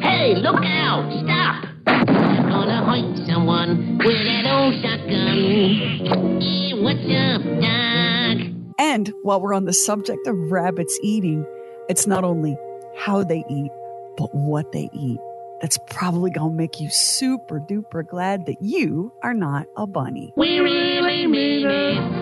Hey, 0.00 0.36
look 0.36 0.62
out! 0.62 1.02
Stop! 1.26 1.66
You're 1.88 2.46
gonna 2.46 2.86
hurt 2.86 3.26
someone 3.26 3.98
with 3.98 4.22
that 4.22 4.46
old 4.46 4.78
shotgun. 4.86 6.38
Hey, 6.40 6.78
what's 6.78 7.02
up, 7.10 7.42
Duck? 7.58 8.38
And 8.78 9.12
while 9.24 9.40
we're 9.40 9.52
on 9.52 9.64
the 9.64 9.72
subject 9.72 10.28
of 10.28 10.52
rabbits 10.52 10.96
eating, 11.02 11.44
it's 11.88 12.06
not 12.06 12.22
only 12.22 12.56
how 12.96 13.24
they 13.24 13.42
eat, 13.50 13.72
but 14.16 14.32
what 14.32 14.70
they 14.70 14.88
eat. 14.94 15.18
That's 15.62 15.78
probably 15.86 16.32
going 16.32 16.50
to 16.50 16.56
make 16.56 16.80
you 16.80 16.90
super 16.90 17.60
duper 17.60 18.04
glad 18.06 18.46
that 18.46 18.60
you 18.60 19.12
are 19.22 19.32
not 19.32 19.66
a 19.76 19.86
bunny. 19.86 20.32
We 20.36 20.58
really 20.58 21.28
mean 21.28 21.66
it. 21.66 22.21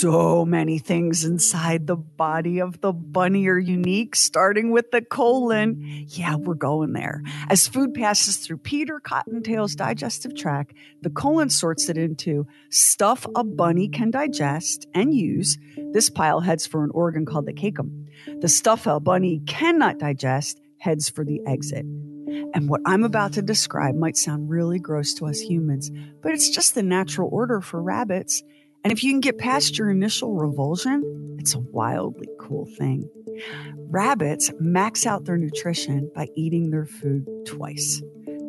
So 0.00 0.46
many 0.46 0.78
things 0.78 1.26
inside 1.26 1.86
the 1.86 1.94
body 1.94 2.58
of 2.58 2.80
the 2.80 2.90
bunny 2.90 3.46
are 3.48 3.58
unique, 3.58 4.16
starting 4.16 4.70
with 4.70 4.92
the 4.92 5.02
colon. 5.02 6.06
Yeah, 6.08 6.36
we're 6.36 6.54
going 6.54 6.94
there. 6.94 7.22
As 7.50 7.68
food 7.68 7.92
passes 7.92 8.38
through 8.38 8.56
Peter 8.56 8.98
Cottontail's 8.98 9.74
digestive 9.74 10.34
tract, 10.34 10.72
the 11.02 11.10
colon 11.10 11.50
sorts 11.50 11.90
it 11.90 11.98
into 11.98 12.46
stuff 12.70 13.26
a 13.36 13.44
bunny 13.44 13.90
can 13.90 14.10
digest 14.10 14.86
and 14.94 15.12
use. 15.12 15.58
This 15.92 16.08
pile 16.08 16.40
heads 16.40 16.66
for 16.66 16.82
an 16.82 16.92
organ 16.94 17.26
called 17.26 17.44
the 17.44 17.52
cecum. 17.52 18.06
The 18.40 18.48
stuff 18.48 18.86
a 18.86 19.00
bunny 19.00 19.42
cannot 19.46 19.98
digest 19.98 20.62
heads 20.78 21.10
for 21.10 21.26
the 21.26 21.42
exit. 21.46 21.84
And 22.54 22.70
what 22.70 22.80
I'm 22.86 23.04
about 23.04 23.34
to 23.34 23.42
describe 23.42 23.96
might 23.96 24.16
sound 24.16 24.48
really 24.48 24.78
gross 24.78 25.12
to 25.14 25.26
us 25.26 25.40
humans, 25.40 25.90
but 26.22 26.32
it's 26.32 26.48
just 26.48 26.74
the 26.74 26.82
natural 26.82 27.28
order 27.30 27.60
for 27.60 27.82
rabbits. 27.82 28.42
And 28.82 28.92
if 28.92 29.02
you 29.02 29.12
can 29.12 29.20
get 29.20 29.38
past 29.38 29.78
your 29.78 29.90
initial 29.90 30.34
revulsion, 30.34 31.36
it's 31.38 31.54
a 31.54 31.58
wildly 31.58 32.28
cool 32.40 32.66
thing. 32.78 33.08
Rabbits 33.88 34.50
max 34.58 35.06
out 35.06 35.24
their 35.24 35.36
nutrition 35.36 36.10
by 36.14 36.28
eating 36.36 36.70
their 36.70 36.86
food 36.86 37.26
twice. 37.46 38.02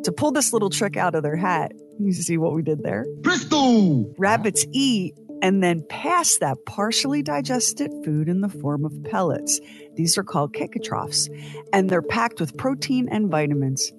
To 0.04 0.12
pull 0.12 0.32
this 0.32 0.52
little 0.52 0.70
trick 0.70 0.96
out 0.96 1.14
of 1.14 1.22
their 1.22 1.36
hat, 1.36 1.72
you 1.98 2.12
see 2.12 2.38
what 2.38 2.54
we 2.54 2.62
did 2.62 2.82
there? 2.82 3.06
Presto! 3.22 4.12
Rabbits 4.18 4.66
eat 4.72 5.14
and 5.42 5.62
then 5.62 5.84
pass 5.88 6.38
that 6.38 6.56
partially 6.66 7.22
digested 7.22 7.92
food 8.04 8.28
in 8.28 8.40
the 8.40 8.48
form 8.48 8.84
of 8.84 8.92
pellets. 9.04 9.60
These 9.96 10.16
are 10.16 10.24
called 10.24 10.54
cacotrophs, 10.54 11.28
and 11.72 11.90
they're 11.90 12.02
packed 12.02 12.40
with 12.40 12.56
protein 12.56 13.08
and 13.10 13.30
vitamins. 13.30 13.92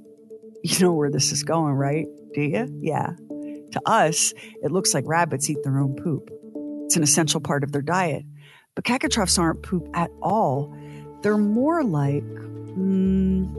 You 0.63 0.79
know 0.79 0.93
where 0.93 1.11
this 1.11 1.33
is 1.33 1.43
going, 1.43 1.73
right? 1.73 2.07
Do 2.33 2.41
you? 2.41 2.79
Yeah. 2.81 3.11
To 3.73 3.81
us, 3.85 4.33
it 4.61 4.71
looks 4.71 4.93
like 4.93 5.03
rabbits 5.07 5.49
eat 5.49 5.57
their 5.63 5.79
own 5.79 5.95
poop. 5.95 6.29
It's 6.85 6.95
an 6.95 7.03
essential 7.03 7.41
part 7.41 7.63
of 7.63 7.71
their 7.71 7.81
diet. 7.81 8.23
But 8.75 8.85
cacotrophs 8.85 9.39
aren't 9.39 9.63
poop 9.63 9.87
at 9.95 10.11
all. 10.21 10.75
They're 11.21 11.37
more 11.37 11.83
like 11.83 12.23
mm, 12.23 13.49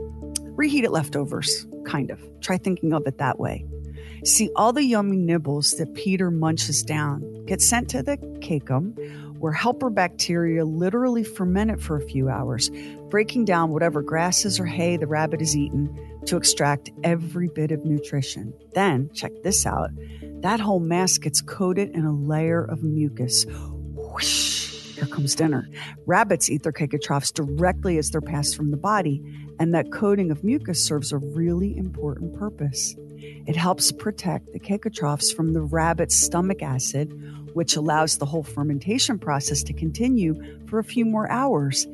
reheated 0.57 0.91
leftovers, 0.91 1.67
kind 1.85 2.11
of. 2.11 2.21
Try 2.39 2.57
thinking 2.57 2.93
of 2.93 3.05
it 3.07 3.17
that 3.17 3.39
way. 3.39 3.65
See, 4.23 4.49
all 4.55 4.71
the 4.71 4.83
yummy 4.83 5.17
nibbles 5.17 5.73
that 5.73 5.93
Peter 5.93 6.31
munches 6.31 6.81
down 6.81 7.45
get 7.45 7.61
sent 7.61 7.89
to 7.89 8.01
the 8.01 8.17
cecum, 8.39 8.95
where 9.39 9.51
helper 9.51 9.89
bacteria 9.89 10.63
literally 10.63 11.23
ferment 11.23 11.71
it 11.71 11.81
for 11.81 11.97
a 11.97 12.07
few 12.07 12.29
hours, 12.29 12.71
breaking 13.09 13.45
down 13.45 13.71
whatever 13.71 14.01
grasses 14.01 14.59
or 14.59 14.65
hay 14.65 14.95
the 14.95 15.07
rabbit 15.07 15.41
has 15.41 15.55
eaten 15.55 15.93
to 16.25 16.37
extract 16.37 16.91
every 17.03 17.49
bit 17.49 17.71
of 17.71 17.85
nutrition. 17.85 18.53
Then, 18.73 19.09
check 19.13 19.31
this 19.43 19.65
out 19.65 19.91
that 20.45 20.59
whole 20.59 20.79
mass 20.79 21.17
gets 21.17 21.41
coated 21.41 21.95
in 21.95 22.05
a 22.05 22.13
layer 22.13 22.63
of 22.65 22.83
mucus. 22.83 23.47
Whoosh, 23.47 24.93
here 24.93 25.07
comes 25.07 25.33
dinner. 25.33 25.67
Rabbits 26.05 26.51
eat 26.51 26.61
their 26.61 26.71
cacotrophs 26.71 27.33
directly 27.33 27.97
as 27.97 28.11
they're 28.11 28.21
passed 28.21 28.55
from 28.55 28.69
the 28.69 28.77
body, 28.77 29.23
and 29.59 29.73
that 29.73 29.91
coating 29.91 30.29
of 30.29 30.43
mucus 30.43 30.85
serves 30.85 31.11
a 31.11 31.17
really 31.17 31.75
important 31.75 32.37
purpose. 32.37 32.95
It 33.17 33.55
helps 33.55 33.91
protect 33.91 34.53
the 34.53 34.59
cacotrophs 34.59 35.35
from 35.35 35.53
the 35.53 35.63
rabbit's 35.63 36.15
stomach 36.15 36.61
acid, 36.61 37.11
which 37.55 37.75
allows 37.75 38.19
the 38.19 38.27
whole 38.27 38.43
fermentation 38.43 39.17
process 39.17 39.63
to 39.63 39.73
continue 39.73 40.35
for 40.67 40.77
a 40.77 40.83
few 40.83 41.05
more 41.05 41.27
hours. 41.31 41.87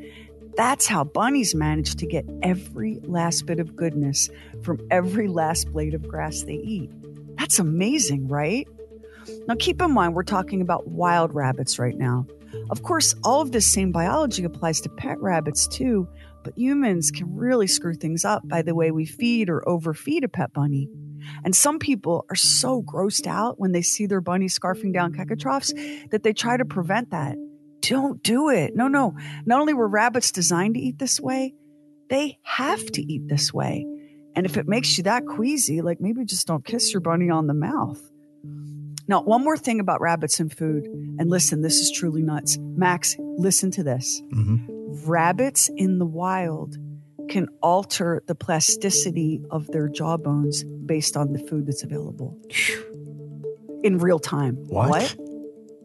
That's 0.56 0.86
how 0.86 1.04
bunnies 1.04 1.56
manage 1.56 1.96
to 1.96 2.06
get 2.06 2.26
every 2.44 3.00
last 3.04 3.46
bit 3.46 3.60
of 3.60 3.76
goodness 3.76 4.30
from 4.64 4.80
every 4.92 5.28
last 5.28 5.72
blade 5.72 5.94
of 5.94 6.08
grass 6.08 6.44
they 6.44 6.56
eat. 6.56 6.92
That's 7.38 7.60
amazing, 7.60 8.28
right? 8.28 8.68
Now, 9.48 9.56
keep 9.58 9.82
in 9.82 9.92
mind, 9.92 10.14
we're 10.14 10.24
talking 10.24 10.62
about 10.62 10.88
wild 10.88 11.34
rabbits 11.34 11.80
right 11.80 11.98
now. 11.98 12.26
Of 12.70 12.84
course, 12.84 13.16
all 13.24 13.42
of 13.42 13.52
this 13.52 13.72
same 13.72 13.92
biology 13.92 14.44
applies 14.44 14.82
to 14.82 14.90
pet 14.90 15.20
rabbits 15.22 15.68
too, 15.68 16.08
but 16.44 16.58
humans 16.58 17.12
can 17.12 17.36
really 17.36 17.68
screw 17.68 17.94
things 17.94 18.26
up 18.26 18.48
by 18.48 18.62
the 18.62 18.76
way 18.76 18.92
we 18.92 19.06
feed 19.06 19.50
or 19.50 19.68
overfeed 19.68 20.24
a 20.24 20.28
pet 20.28 20.54
bunny. 20.54 20.90
And 21.46 21.56
some 21.56 21.80
people 21.80 22.26
are 22.30 22.36
so 22.36 22.82
grossed 22.82 23.28
out 23.28 23.60
when 23.60 23.72
they 23.72 23.82
see 23.82 24.06
their 24.06 24.22
bunny 24.22 24.48
scarfing 24.48 24.94
down 24.94 25.14
cacotrophs 25.14 25.74
that 26.10 26.24
they 26.24 26.34
try 26.34 26.58
to 26.58 26.66
prevent 26.66 27.12
that. 27.12 27.38
Don't 27.82 28.22
do 28.22 28.50
it. 28.50 28.76
No, 28.76 28.88
no. 28.88 29.12
Mm. 29.12 29.48
Not 29.48 29.60
only 29.60 29.74
were 29.74 29.88
rabbits 29.88 30.32
designed 30.32 30.76
to 30.76 30.80
eat 30.80 31.00
this 31.00 31.20
way, 31.20 31.54
they 32.10 32.40
have 32.44 32.86
to 32.86 33.02
eat 33.02 33.28
this 33.28 33.54
way. 33.54 33.86
And 34.36 34.46
if 34.46 34.58
it 34.58 34.68
makes 34.68 34.98
you 34.98 35.04
that 35.06 35.26
queasy, 35.26 35.82
like 35.82 36.00
maybe 36.00 36.24
just 36.26 36.48
don't 36.48 36.64
kiss 36.64 36.94
your 36.94 37.02
bunny 37.02 37.30
on 37.30 37.48
the 37.48 37.54
mouth. 37.54 38.02
Now, 39.08 39.22
one 39.24 39.44
more 39.44 39.58
thing 39.58 39.80
about 39.80 40.00
rabbits 40.00 40.40
and 40.40 40.56
food. 40.56 40.86
And 40.86 41.30
listen, 41.30 41.62
this 41.62 41.80
is 41.80 41.92
truly 41.92 42.22
nuts. 42.22 42.58
Max, 42.60 43.18
listen 43.20 43.72
to 43.72 43.84
this. 43.84 44.22
Mm-hmm. 44.34 45.10
Rabbits 45.10 45.70
in 45.76 46.00
the 46.00 46.06
wild 46.06 46.78
can 47.30 47.48
alter 47.62 48.24
the 48.28 48.36
plasticity 48.36 49.42
of 49.52 49.68
their 49.68 49.88
jawbones 49.88 50.64
based 50.64 51.18
on 51.18 51.34
the 51.34 51.40
food 51.40 51.66
that's 51.66 51.84
available 51.84 52.38
in 53.84 53.98
real 53.98 54.20
time. 54.20 54.56
What? 54.68 55.16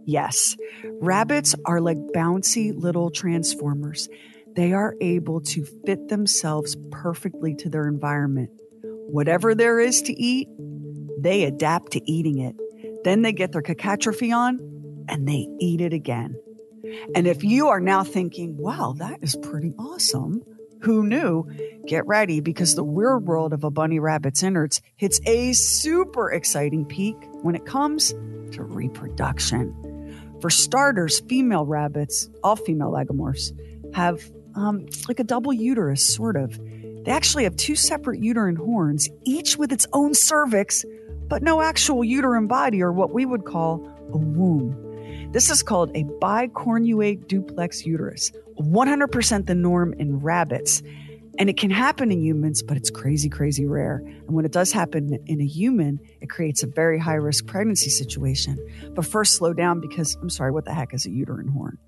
Yes. 0.06 0.56
Rabbits 1.00 1.56
are 1.64 1.80
like 1.80 1.98
bouncy 2.14 2.72
little 2.74 3.10
transformers. 3.10 4.08
They 4.54 4.72
are 4.72 4.94
able 5.00 5.40
to 5.42 5.66
fit 5.84 6.08
themselves 6.08 6.76
perfectly 6.90 7.54
to 7.56 7.68
their 7.68 7.88
environment. 7.88 8.50
Whatever 8.82 9.54
there 9.54 9.80
is 9.80 10.00
to 10.02 10.12
eat, 10.12 10.48
they 11.18 11.44
adapt 11.44 11.92
to 11.92 12.10
eating 12.10 12.38
it. 12.38 12.54
Then 13.04 13.22
they 13.22 13.32
get 13.32 13.52
their 13.52 13.62
cacatrophe 13.62 14.34
on 14.34 15.04
and 15.08 15.28
they 15.28 15.48
eat 15.58 15.80
it 15.80 15.92
again. 15.92 16.40
And 17.16 17.26
if 17.26 17.42
you 17.42 17.68
are 17.68 17.80
now 17.80 18.04
thinking, 18.04 18.56
wow, 18.56 18.94
that 18.98 19.18
is 19.22 19.34
pretty 19.36 19.74
awesome, 19.76 20.42
who 20.82 21.04
knew? 21.04 21.50
Get 21.86 22.06
ready 22.06 22.40
because 22.40 22.76
the 22.76 22.84
weird 22.84 23.26
world 23.26 23.52
of 23.52 23.64
a 23.64 23.70
bunny 23.70 23.98
rabbit's 23.98 24.42
innards 24.44 24.80
hits 24.96 25.20
a 25.26 25.52
super 25.52 26.30
exciting 26.30 26.84
peak 26.84 27.16
when 27.42 27.56
it 27.56 27.66
comes 27.66 28.14
to 28.52 28.62
reproduction. 28.62 29.95
For 30.40 30.50
starters, 30.50 31.20
female 31.20 31.64
rabbits, 31.64 32.28
all 32.42 32.56
female 32.56 32.90
lagomorphs, 32.90 33.52
have 33.94 34.20
um, 34.54 34.86
like 35.08 35.20
a 35.20 35.24
double 35.24 35.52
uterus, 35.52 36.04
sort 36.04 36.36
of. 36.36 36.58
They 37.04 37.12
actually 37.12 37.44
have 37.44 37.56
two 37.56 37.76
separate 37.76 38.20
uterine 38.20 38.56
horns, 38.56 39.08
each 39.24 39.56
with 39.56 39.72
its 39.72 39.86
own 39.92 40.14
cervix, 40.14 40.84
but 41.28 41.42
no 41.42 41.62
actual 41.62 42.04
uterine 42.04 42.46
body 42.46 42.82
or 42.82 42.92
what 42.92 43.12
we 43.12 43.24
would 43.24 43.44
call 43.44 43.86
a 44.12 44.16
womb. 44.16 44.82
This 45.32 45.50
is 45.50 45.62
called 45.62 45.90
a 45.94 46.04
bicornuate 46.04 47.28
duplex 47.28 47.84
uterus, 47.84 48.32
100% 48.58 49.46
the 49.46 49.54
norm 49.54 49.92
in 49.94 50.20
rabbits. 50.20 50.82
And 51.38 51.50
it 51.50 51.58
can 51.58 51.70
happen 51.70 52.10
in 52.10 52.22
humans, 52.22 52.62
but 52.62 52.76
it's 52.76 52.90
crazy, 52.90 53.28
crazy 53.28 53.66
rare. 53.66 53.96
And 53.96 54.30
when 54.30 54.44
it 54.44 54.52
does 54.52 54.72
happen 54.72 55.18
in 55.26 55.40
a 55.40 55.46
human, 55.46 56.00
it 56.20 56.30
creates 56.30 56.62
a 56.62 56.66
very 56.66 56.98
high 56.98 57.14
risk 57.14 57.46
pregnancy 57.46 57.90
situation. 57.90 58.58
But 58.94 59.04
first, 59.04 59.34
slow 59.34 59.52
down 59.52 59.80
because 59.80 60.16
I'm 60.22 60.30
sorry, 60.30 60.50
what 60.50 60.64
the 60.64 60.72
heck 60.72 60.94
is 60.94 61.04
a 61.04 61.10
uterine 61.10 61.48
horn? 61.48 61.78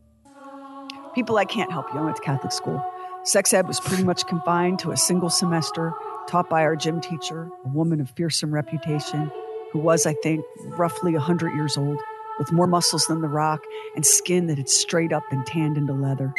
People, 1.14 1.38
I 1.38 1.46
can't 1.46 1.72
help 1.72 1.86
you. 1.92 2.00
I 2.00 2.04
went 2.04 2.16
to 2.16 2.22
Catholic 2.22 2.52
school. 2.52 2.84
Sex 3.24 3.52
ed 3.52 3.66
was 3.66 3.80
pretty 3.80 4.04
much 4.04 4.26
confined 4.26 4.78
to 4.80 4.92
a 4.92 4.96
single 4.96 5.30
semester 5.30 5.92
taught 6.28 6.50
by 6.50 6.62
our 6.62 6.76
gym 6.76 7.00
teacher, 7.00 7.48
a 7.64 7.68
woman 7.68 8.00
of 8.00 8.10
fearsome 8.10 8.52
reputation, 8.52 9.30
who 9.72 9.78
was, 9.78 10.06
I 10.06 10.12
think, 10.22 10.44
roughly 10.78 11.12
100 11.12 11.54
years 11.54 11.76
old, 11.76 11.98
with 12.38 12.52
more 12.52 12.66
muscles 12.66 13.06
than 13.06 13.22
The 13.22 13.28
Rock 13.28 13.62
and 13.96 14.04
skin 14.04 14.46
that 14.46 14.58
had 14.58 14.68
straight 14.68 15.12
up 15.12 15.22
been 15.30 15.44
tanned 15.44 15.76
into 15.76 15.94
leather. 15.94 16.32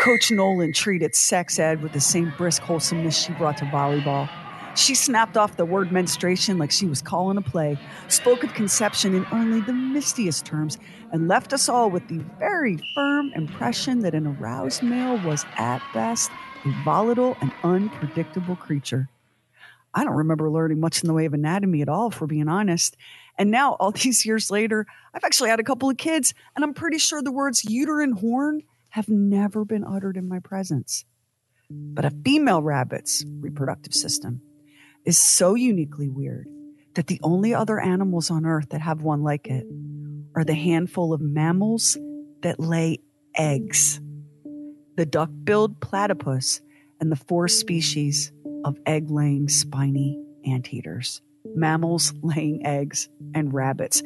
Coach 0.00 0.30
Nolan 0.30 0.72
treated 0.72 1.14
sex 1.14 1.58
ed 1.58 1.82
with 1.82 1.92
the 1.92 2.00
same 2.00 2.32
brisk 2.38 2.62
wholesomeness 2.62 3.22
she 3.22 3.34
brought 3.34 3.58
to 3.58 3.66
volleyball. 3.66 4.30
She 4.74 4.94
snapped 4.94 5.36
off 5.36 5.58
the 5.58 5.66
word 5.66 5.92
menstruation 5.92 6.56
like 6.56 6.70
she 6.70 6.86
was 6.86 7.02
calling 7.02 7.36
a 7.36 7.42
play, 7.42 7.78
spoke 8.08 8.42
of 8.42 8.54
conception 8.54 9.14
in 9.14 9.26
only 9.30 9.60
the 9.60 9.72
mistiest 9.72 10.44
terms, 10.44 10.78
and 11.12 11.28
left 11.28 11.52
us 11.52 11.68
all 11.68 11.90
with 11.90 12.08
the 12.08 12.24
very 12.38 12.78
firm 12.94 13.30
impression 13.34 13.98
that 14.00 14.14
an 14.14 14.26
aroused 14.26 14.82
male 14.82 15.22
was, 15.22 15.44
at 15.58 15.82
best, 15.92 16.30
a 16.64 16.72
volatile 16.82 17.36
and 17.42 17.52
unpredictable 17.62 18.56
creature. 18.56 19.10
I 19.92 20.04
don't 20.04 20.16
remember 20.16 20.50
learning 20.50 20.80
much 20.80 21.02
in 21.02 21.08
the 21.08 21.14
way 21.14 21.26
of 21.26 21.34
anatomy 21.34 21.82
at 21.82 21.90
all, 21.90 22.10
for 22.10 22.26
being 22.26 22.48
honest. 22.48 22.96
And 23.36 23.50
now, 23.50 23.74
all 23.74 23.90
these 23.90 24.24
years 24.24 24.50
later, 24.50 24.86
I've 25.12 25.24
actually 25.24 25.50
had 25.50 25.60
a 25.60 25.64
couple 25.64 25.90
of 25.90 25.98
kids, 25.98 26.32
and 26.56 26.64
I'm 26.64 26.72
pretty 26.72 26.96
sure 26.96 27.20
the 27.20 27.30
words 27.30 27.66
uterine 27.66 28.12
horn 28.12 28.62
have 28.90 29.08
never 29.08 29.64
been 29.64 29.84
uttered 29.84 30.16
in 30.16 30.28
my 30.28 30.38
presence. 30.40 31.04
But 31.70 32.04
a 32.04 32.10
female 32.10 32.62
rabbit's 32.62 33.24
reproductive 33.40 33.94
system 33.94 34.42
is 35.04 35.18
so 35.18 35.54
uniquely 35.54 36.08
weird 36.08 36.48
that 36.94 37.06
the 37.06 37.20
only 37.22 37.54
other 37.54 37.80
animals 37.80 38.30
on 38.30 38.44
Earth 38.44 38.70
that 38.70 38.80
have 38.80 39.02
one 39.02 39.22
like 39.22 39.46
it 39.46 39.66
are 40.34 40.44
the 40.44 40.54
handful 40.54 41.12
of 41.12 41.20
mammals 41.20 41.96
that 42.42 42.58
lay 42.58 42.98
eggs 43.36 44.00
the 45.00 45.06
duck 45.06 45.30
billed 45.44 45.80
platypus 45.80 46.60
and 47.00 47.10
the 47.10 47.16
four 47.16 47.48
species 47.48 48.32
of 48.66 48.76
egg 48.84 49.10
laying 49.10 49.48
spiny 49.48 50.22
anteaters, 50.44 51.22
mammals 51.54 52.12
laying 52.22 52.66
eggs, 52.66 53.08
and 53.34 53.54
rabbits. 53.54 54.02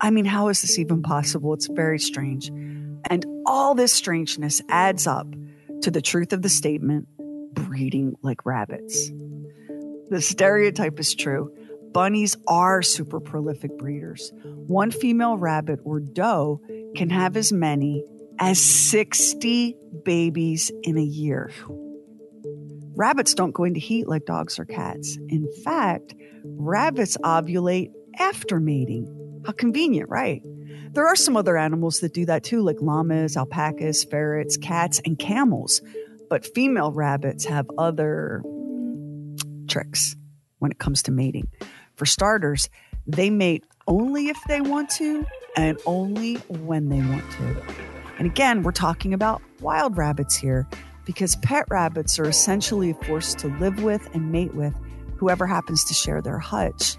I 0.00 0.08
mean, 0.10 0.24
how 0.24 0.48
is 0.48 0.62
this 0.62 0.78
even 0.78 1.02
possible? 1.02 1.52
It's 1.52 1.66
very 1.66 1.98
strange. 1.98 2.48
And 3.10 3.26
all 3.54 3.76
this 3.76 3.92
strangeness 3.92 4.60
adds 4.68 5.06
up 5.06 5.28
to 5.80 5.88
the 5.88 6.02
truth 6.02 6.32
of 6.32 6.42
the 6.42 6.48
statement 6.48 7.06
breeding 7.54 8.16
like 8.20 8.44
rabbits. 8.44 9.12
The 10.10 10.20
stereotype 10.20 10.98
is 10.98 11.14
true. 11.14 11.54
Bunnies 11.92 12.36
are 12.48 12.82
super 12.82 13.20
prolific 13.20 13.78
breeders. 13.78 14.32
One 14.42 14.90
female 14.90 15.36
rabbit 15.36 15.78
or 15.84 16.00
doe 16.00 16.62
can 16.96 17.10
have 17.10 17.36
as 17.36 17.52
many 17.52 18.02
as 18.40 18.60
60 18.60 19.76
babies 20.04 20.72
in 20.82 20.98
a 20.98 21.04
year. 21.04 21.52
Rabbits 22.96 23.34
don't 23.34 23.52
go 23.52 23.62
into 23.62 23.78
heat 23.78 24.08
like 24.08 24.24
dogs 24.24 24.58
or 24.58 24.64
cats. 24.64 25.16
In 25.28 25.48
fact, 25.62 26.12
rabbits 26.42 27.16
ovulate 27.18 27.92
after 28.18 28.58
mating. 28.58 29.42
How 29.46 29.52
convenient, 29.52 30.10
right? 30.10 30.42
There 30.94 31.08
are 31.08 31.16
some 31.16 31.36
other 31.36 31.56
animals 31.56 31.98
that 32.00 32.14
do 32.14 32.24
that 32.26 32.44
too, 32.44 32.62
like 32.62 32.80
llamas, 32.80 33.36
alpacas, 33.36 34.04
ferrets, 34.04 34.56
cats, 34.56 35.00
and 35.04 35.18
camels. 35.18 35.82
But 36.30 36.46
female 36.54 36.92
rabbits 36.92 37.44
have 37.46 37.66
other 37.76 38.44
tricks 39.68 40.14
when 40.60 40.70
it 40.70 40.78
comes 40.78 41.02
to 41.02 41.10
mating. 41.10 41.50
For 41.96 42.06
starters, 42.06 42.68
they 43.08 43.28
mate 43.28 43.64
only 43.88 44.28
if 44.28 44.38
they 44.46 44.60
want 44.60 44.88
to 44.90 45.26
and 45.56 45.80
only 45.84 46.36
when 46.48 46.90
they 46.90 47.00
want 47.00 47.28
to. 47.32 47.62
And 48.18 48.28
again, 48.28 48.62
we're 48.62 48.70
talking 48.70 49.12
about 49.12 49.42
wild 49.60 49.96
rabbits 49.96 50.36
here 50.36 50.68
because 51.04 51.34
pet 51.36 51.66
rabbits 51.70 52.20
are 52.20 52.28
essentially 52.28 52.92
forced 53.02 53.40
to 53.40 53.48
live 53.58 53.82
with 53.82 54.08
and 54.14 54.30
mate 54.30 54.54
with 54.54 54.74
whoever 55.16 55.44
happens 55.44 55.84
to 55.86 55.94
share 55.94 56.22
their 56.22 56.38
hutch. 56.38 56.96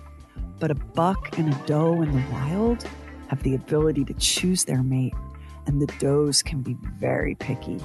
But 0.59 0.69
a 0.69 0.75
buck 0.75 1.37
and 1.37 1.53
a 1.53 1.57
doe 1.65 2.01
in 2.01 2.11
the 2.11 2.23
wild 2.31 2.85
have 3.29 3.43
the 3.43 3.55
ability 3.55 4.05
to 4.05 4.13
choose 4.15 4.65
their 4.65 4.83
mate, 4.83 5.13
and 5.65 5.81
the 5.81 5.87
does 5.99 6.43
can 6.43 6.61
be 6.61 6.75
very 6.99 7.35
picky. 7.35 7.79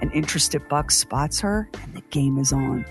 An 0.00 0.10
interested 0.12 0.66
buck 0.68 0.90
spots 0.90 1.40
her, 1.40 1.68
and 1.82 1.94
the 1.94 2.02
game 2.10 2.38
is 2.38 2.52
on. 2.52 2.84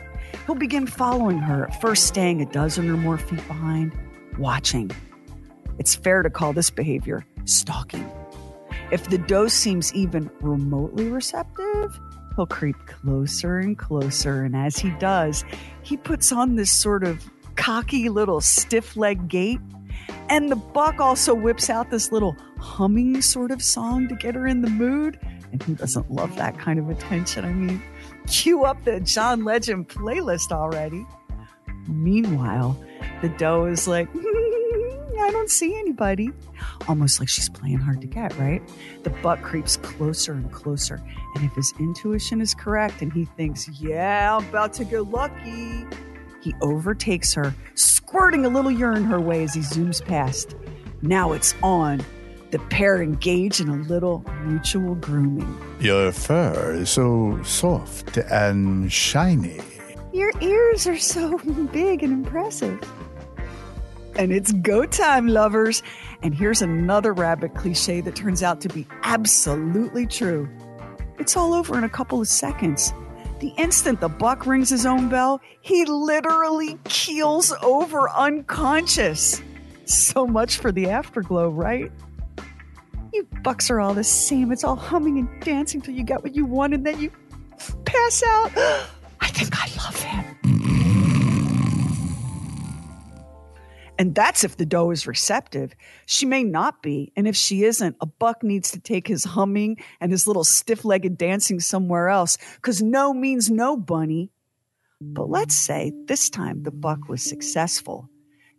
He'll 0.46 0.56
begin 0.56 0.88
following 0.88 1.38
her, 1.38 1.70
first 1.82 2.06
staying 2.08 2.42
a 2.42 2.46
dozen 2.46 2.90
or 2.90 2.98
more 2.98 3.18
feet 3.18 3.46
behind, 3.48 3.98
watching. 4.38 4.92
It's 5.80 5.96
fair 5.96 6.24
to 6.24 6.30
call 6.30 6.54
this 6.54 6.70
behavior 6.70 7.26
stalking. 7.46 8.10
If 8.92 9.10
the 9.10 9.18
doe 9.18 9.48
seems 9.48 9.94
even 9.94 10.30
remotely 10.42 11.10
receptive, 11.10 12.00
he'll 12.36 12.46
creep 12.46 12.76
closer 12.86 13.58
and 13.58 13.78
closer. 13.78 14.44
And 14.44 14.56
as 14.56 14.78
he 14.78 14.92
does, 14.92 15.44
he 15.82 15.98
puts 15.98 16.32
on 16.32 16.56
this 16.56 16.72
sort 16.72 17.04
of 17.04 17.24
cocky 17.56 18.10
little 18.10 18.42
stiff 18.42 18.96
leg 18.96 19.28
gait. 19.28 19.60
And 20.34 20.50
the 20.52 20.56
buck 20.56 21.00
also 21.00 21.36
whips 21.36 21.70
out 21.70 21.92
this 21.92 22.12
little 22.12 22.36
humming 22.58 23.22
sort 23.22 23.52
of 23.52 23.62
song 23.62 24.08
to 24.08 24.16
get 24.16 24.34
her 24.34 24.48
in 24.48 24.62
the 24.62 24.70
mood. 24.70 25.20
And 25.52 25.62
who 25.62 25.76
doesn't 25.76 26.10
love 26.10 26.36
that 26.38 26.58
kind 26.58 26.80
of 26.80 26.90
attention? 26.90 27.46
I 27.46 27.54
mean, 27.54 27.84
cue 28.26 28.64
up 28.64 28.84
the 28.84 29.00
John 29.00 29.46
Legend 29.46 29.90
playlist 29.90 30.52
already. 30.52 31.06
Meanwhile, 31.88 32.84
the 33.22 33.30
doe 33.30 33.66
is 33.66 33.88
like, 33.88 34.08
I 34.16 35.30
don't 35.32 35.52
see 35.52 35.78
anybody. 35.78 36.32
Almost 36.88 37.20
like 37.20 37.30
she's 37.30 37.50
playing 37.50 37.78
hard 37.78 38.02
to 38.02 38.08
get, 38.08 38.36
right? 38.40 38.68
The 39.04 39.12
buck 39.12 39.44
creeps 39.44 39.78
closer 39.78 40.34
and 40.34 40.52
closer. 40.52 41.00
And 41.36 41.46
if 41.46 41.54
his 41.54 41.72
intuition 41.80 42.42
is 42.42 42.56
correct 42.56 43.04
and 43.04 43.14
he 43.14 43.26
thinks, 43.26 43.70
yeah, 43.70 44.36
I'm 44.36 44.50
about 44.50 44.74
to 44.74 44.84
get 44.84 45.12
lucky, 45.12 45.86
he 46.44 46.54
overtakes 46.62 47.34
her, 47.34 47.56
squirting 47.76 48.46
a 48.46 48.50
little 48.50 48.72
urine 48.72 49.04
her 49.06 49.20
way 49.20 49.44
as 49.44 49.54
he 49.54 49.62
zooms 49.62 50.04
past. 50.04 50.56
Now 51.02 51.32
it's 51.32 51.56
on. 51.64 52.04
The 52.52 52.60
pair 52.60 53.02
engage 53.02 53.60
in 53.60 53.70
a 53.70 53.78
little 53.78 54.24
mutual 54.44 54.96
grooming. 54.96 55.58
Your 55.80 56.12
fur 56.12 56.74
is 56.76 56.90
so 56.90 57.42
soft 57.44 58.18
and 58.18 58.92
shiny. 58.92 59.60
Your 60.12 60.32
ears 60.42 60.86
are 60.86 60.98
so 60.98 61.38
big 61.72 62.04
and 62.04 62.14
impressive 62.14 62.80
and 64.16 64.32
it's 64.32 64.52
go 64.52 64.86
time, 64.86 65.28
lovers. 65.28 65.84
And 66.22 66.34
here's 66.34 66.62
another 66.62 67.14
rabbit 67.14 67.56
cliche 67.56 68.02
that 68.02 68.16
turns 68.16 68.44
out 68.44 68.62
to 68.62 68.70
be 68.70 68.88
absolutely 69.04 70.06
true. 70.06 70.50
It's 71.20 71.36
all 71.36 71.54
over 71.54 71.78
in 71.78 71.84
a 71.84 71.90
couple 71.90 72.22
of 72.22 72.28
seconds. 72.28 72.94
The 73.44 73.54
instant 73.58 74.00
the 74.00 74.08
buck 74.08 74.46
rings 74.46 74.70
his 74.70 74.86
own 74.86 75.10
bell, 75.10 75.42
he 75.60 75.84
literally 75.84 76.80
keels 76.86 77.54
over 77.62 78.10
unconscious. 78.10 79.42
So 79.84 80.26
much 80.26 80.60
for 80.60 80.72
the 80.72 80.90
afterglow, 80.90 81.50
right? 81.50 81.92
You 83.12 83.28
bucks 83.44 83.70
are 83.70 83.82
all 83.82 83.94
the 83.94 84.04
same. 84.06 84.54
It's 84.54 84.64
all 84.64 84.78
humming 84.78 85.18
and 85.18 85.42
dancing 85.42 85.82
till 85.82 85.94
you 85.94 86.06
get 86.06 86.24
what 86.24 86.34
you 86.34 86.46
want 86.46 86.74
and 86.74 86.86
then 86.86 87.02
you 87.02 87.12
pass 87.84 88.24
out. 88.26 88.52
I 89.20 89.28
think 89.28 89.62
I 89.62 89.68
love 89.84 90.02
him. 90.02 90.33
And 94.04 94.14
that's 94.14 94.44
if 94.44 94.58
the 94.58 94.66
doe 94.66 94.92
is 94.92 95.08
receptive. 95.08 95.74
She 96.08 96.26
may 96.26 96.44
not 96.44 96.84
be. 96.84 97.14
And 97.16 97.26
if 97.26 97.38
she 97.38 97.64
isn't, 97.64 97.96
a 98.02 98.06
buck 98.06 98.44
needs 98.44 98.72
to 98.72 98.80
take 98.82 99.08
his 99.08 99.24
humming 99.24 99.78
and 100.02 100.12
his 100.12 100.28
little 100.28 100.44
stiff 100.44 100.84
legged 100.84 101.18
dancing 101.18 101.62
somewhere 101.62 102.10
else 102.10 102.38
because 102.56 102.82
no 102.82 103.14
means 103.14 103.50
no, 103.50 103.78
bunny. 103.78 104.30
But 105.00 105.30
let's 105.30 105.56
say 105.56 105.94
this 106.04 106.30
time 106.30 106.64
the 106.64 106.70
buck 106.72 107.08
was 107.08 107.24
successful. 107.24 108.10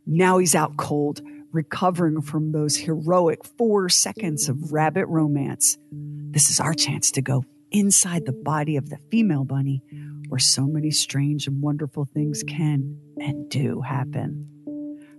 Now 0.07 0.39
he's 0.39 0.55
out 0.55 0.79
cold, 0.79 1.21
recovering 1.53 2.23
from 2.23 2.53
those 2.53 2.79
heroic 2.79 3.45
four 3.45 3.91
seconds 3.91 4.49
of 4.49 4.73
rabbit 4.73 5.05
romance. 5.09 5.77
This 5.91 6.49
is 6.49 6.59
our 6.59 6.73
chance 6.73 7.11
to 7.11 7.21
go 7.21 7.45
inside 7.71 8.25
the 8.25 8.33
body 8.33 8.79
of 8.79 8.89
the 8.89 8.99
female 9.11 9.45
bunny 9.45 9.83
where 10.31 10.39
so 10.39 10.63
many 10.67 10.91
strange 10.91 11.47
and 11.47 11.61
wonderful 11.61 12.09
things 12.15 12.43
can 12.45 12.99
and 13.21 13.51
do 13.51 13.83
happen. 13.83 14.54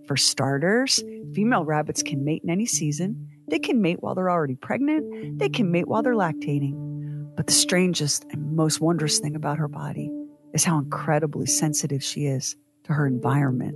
For 0.08 0.18
starters, 0.18 1.04
female 1.34 1.66
rabbits 1.66 2.04
can 2.04 2.24
mate 2.24 2.42
in 2.44 2.50
any 2.50 2.66
season. 2.66 3.30
They 3.48 3.60
can 3.60 3.82
mate 3.82 4.02
while 4.02 4.16
they're 4.16 4.30
already 4.30 4.56
pregnant. 4.56 5.40
They 5.40 5.50
can 5.50 5.72
mate 5.72 5.88
while 5.88 6.04
they're 6.04 6.14
lactating. 6.14 7.34
But 7.36 7.48
the 7.48 7.54
strangest 7.54 8.26
and 8.32 8.56
most 8.56 8.82
wondrous 8.82 9.20
thing 9.20 9.36
about 9.36 9.58
her 9.58 9.68
body 9.68 10.12
is 10.54 10.64
how 10.64 10.78
incredibly 10.80 11.46
sensitive 11.46 12.04
she 12.04 12.26
is 12.26 12.56
to 12.86 12.94
her 12.94 13.06
environment. 13.06 13.76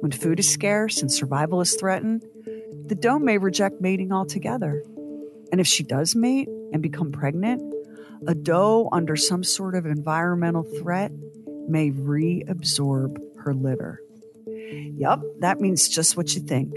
When 0.00 0.12
food 0.12 0.38
is 0.38 0.52
scarce 0.52 1.00
and 1.00 1.10
survival 1.10 1.60
is 1.60 1.74
threatened, 1.76 2.24
the 2.86 2.94
doe 2.94 3.18
may 3.18 3.38
reject 3.38 3.80
mating 3.80 4.12
altogether. 4.12 4.82
And 5.50 5.60
if 5.60 5.66
she 5.66 5.82
does 5.82 6.14
mate 6.14 6.48
and 6.72 6.82
become 6.82 7.10
pregnant, 7.10 7.62
a 8.26 8.34
doe 8.34 8.88
under 8.92 9.16
some 9.16 9.44
sort 9.44 9.74
of 9.74 9.86
environmental 9.86 10.64
threat 10.64 11.12
may 11.68 11.90
reabsorb 11.90 13.16
her 13.38 13.54
litter. 13.54 14.03
Yup, 14.98 15.22
that 15.40 15.60
means 15.60 15.88
just 15.88 16.16
what 16.16 16.34
you 16.34 16.40
think. 16.40 16.72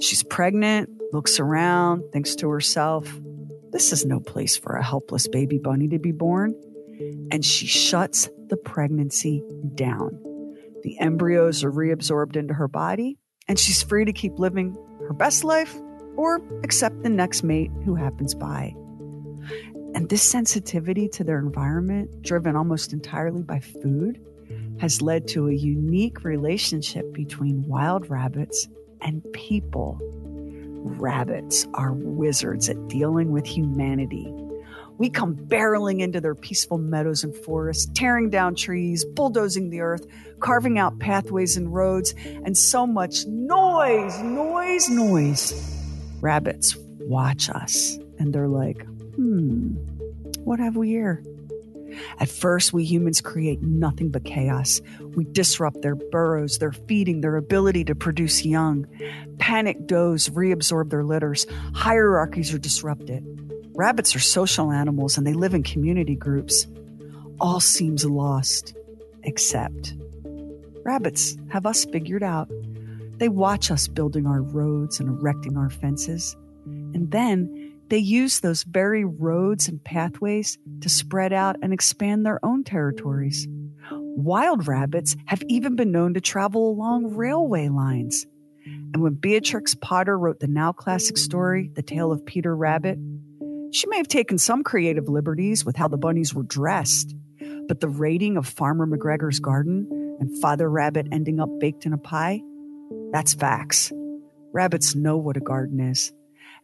She's 0.00 0.22
pregnant, 0.22 0.90
looks 1.12 1.38
around, 1.38 2.02
thinks 2.12 2.34
to 2.36 2.48
herself, 2.48 3.08
this 3.72 3.92
is 3.92 4.04
no 4.04 4.20
place 4.20 4.56
for 4.56 4.74
a 4.76 4.84
helpless 4.84 5.26
baby 5.28 5.58
bunny 5.58 5.88
to 5.88 5.98
be 5.98 6.12
born. 6.12 6.54
And 7.30 7.44
she 7.44 7.66
shuts 7.66 8.28
the 8.48 8.56
pregnancy 8.56 9.42
down. 9.74 10.18
The 10.82 10.98
embryos 11.00 11.64
are 11.64 11.72
reabsorbed 11.72 12.36
into 12.36 12.54
her 12.54 12.68
body, 12.68 13.16
and 13.48 13.58
she's 13.58 13.82
free 13.82 14.04
to 14.04 14.12
keep 14.12 14.38
living 14.38 14.76
her 15.00 15.14
best 15.14 15.42
life 15.42 15.74
or 16.16 16.42
accept 16.62 17.02
the 17.02 17.08
next 17.08 17.42
mate 17.42 17.70
who 17.84 17.94
happens 17.94 18.34
by. 18.34 18.74
And 19.94 20.08
this 20.08 20.22
sensitivity 20.22 21.08
to 21.08 21.24
their 21.24 21.38
environment, 21.38 22.22
driven 22.22 22.56
almost 22.56 22.92
entirely 22.92 23.42
by 23.42 23.60
food, 23.60 24.20
has 24.82 25.00
led 25.00 25.28
to 25.28 25.46
a 25.46 25.52
unique 25.52 26.24
relationship 26.24 27.12
between 27.12 27.64
wild 27.68 28.10
rabbits 28.10 28.66
and 29.00 29.22
people. 29.32 29.96
Rabbits 30.00 31.68
are 31.74 31.92
wizards 31.92 32.68
at 32.68 32.88
dealing 32.88 33.30
with 33.30 33.46
humanity. 33.46 34.26
We 34.98 35.08
come 35.08 35.36
barreling 35.36 36.00
into 36.00 36.20
their 36.20 36.34
peaceful 36.34 36.78
meadows 36.78 37.22
and 37.22 37.32
forests, 37.32 37.88
tearing 37.94 38.28
down 38.28 38.56
trees, 38.56 39.04
bulldozing 39.04 39.70
the 39.70 39.82
earth, 39.82 40.04
carving 40.40 40.80
out 40.80 40.98
pathways 40.98 41.56
and 41.56 41.72
roads, 41.72 42.12
and 42.44 42.58
so 42.58 42.84
much 42.84 43.24
noise, 43.26 44.18
noise, 44.18 44.88
noise. 44.88 45.80
Rabbits 46.20 46.76
watch 46.98 47.48
us 47.48 48.00
and 48.18 48.34
they're 48.34 48.48
like, 48.48 48.84
hmm, 49.14 49.74
what 50.42 50.58
have 50.58 50.76
we 50.76 50.88
here? 50.88 51.22
At 52.18 52.28
first, 52.28 52.72
we 52.72 52.84
humans 52.84 53.20
create 53.20 53.62
nothing 53.62 54.10
but 54.10 54.24
chaos. 54.24 54.80
We 55.14 55.24
disrupt 55.24 55.82
their 55.82 55.94
burrows, 55.94 56.58
their 56.58 56.72
feeding, 56.72 57.20
their 57.20 57.36
ability 57.36 57.84
to 57.84 57.94
produce 57.94 58.44
young. 58.44 58.86
Panic 59.38 59.86
does 59.86 60.28
reabsorb 60.28 60.90
their 60.90 61.04
litters. 61.04 61.46
Hierarchies 61.74 62.52
are 62.52 62.58
disrupted. 62.58 63.24
Rabbits 63.74 64.14
are 64.14 64.20
social 64.20 64.70
animals 64.70 65.16
and 65.16 65.26
they 65.26 65.32
live 65.32 65.54
in 65.54 65.62
community 65.62 66.14
groups. 66.14 66.66
All 67.40 67.60
seems 67.60 68.04
lost, 68.04 68.74
except 69.24 69.94
rabbits 70.84 71.36
have 71.48 71.66
us 71.66 71.84
figured 71.86 72.22
out. 72.22 72.50
They 73.18 73.28
watch 73.28 73.70
us 73.70 73.88
building 73.88 74.26
our 74.26 74.42
roads 74.42 74.98
and 74.98 75.08
erecting 75.08 75.56
our 75.56 75.70
fences. 75.70 76.36
And 76.66 77.10
then 77.10 77.61
they 77.92 77.98
use 77.98 78.40
those 78.40 78.62
very 78.62 79.04
roads 79.04 79.68
and 79.68 79.84
pathways 79.84 80.56
to 80.80 80.88
spread 80.88 81.30
out 81.30 81.56
and 81.60 81.74
expand 81.74 82.24
their 82.24 82.42
own 82.42 82.64
territories. 82.64 83.46
Wild 83.90 84.66
rabbits 84.66 85.14
have 85.26 85.42
even 85.46 85.76
been 85.76 85.92
known 85.92 86.14
to 86.14 86.20
travel 86.22 86.70
along 86.70 87.14
railway 87.14 87.68
lines. 87.68 88.24
And 88.64 89.02
when 89.02 89.12
Beatrix 89.12 89.74
Potter 89.74 90.18
wrote 90.18 90.40
the 90.40 90.46
now 90.46 90.72
classic 90.72 91.18
story, 91.18 91.70
The 91.74 91.82
Tale 91.82 92.12
of 92.12 92.24
Peter 92.24 92.56
Rabbit, 92.56 92.98
she 93.72 93.86
may 93.88 93.98
have 93.98 94.08
taken 94.08 94.38
some 94.38 94.62
creative 94.62 95.10
liberties 95.10 95.66
with 95.66 95.76
how 95.76 95.88
the 95.88 95.98
bunnies 95.98 96.32
were 96.32 96.44
dressed, 96.44 97.14
but 97.68 97.80
the 97.80 97.90
raiding 97.90 98.38
of 98.38 98.46
Farmer 98.46 98.86
McGregor's 98.86 99.38
garden 99.38 100.16
and 100.18 100.40
Father 100.40 100.70
Rabbit 100.70 101.08
ending 101.12 101.40
up 101.40 101.50
baked 101.60 101.84
in 101.84 101.92
a 101.92 101.98
pie, 101.98 102.40
that's 103.10 103.34
facts. 103.34 103.92
Rabbits 104.54 104.94
know 104.94 105.18
what 105.18 105.36
a 105.36 105.40
garden 105.40 105.78
is, 105.78 106.10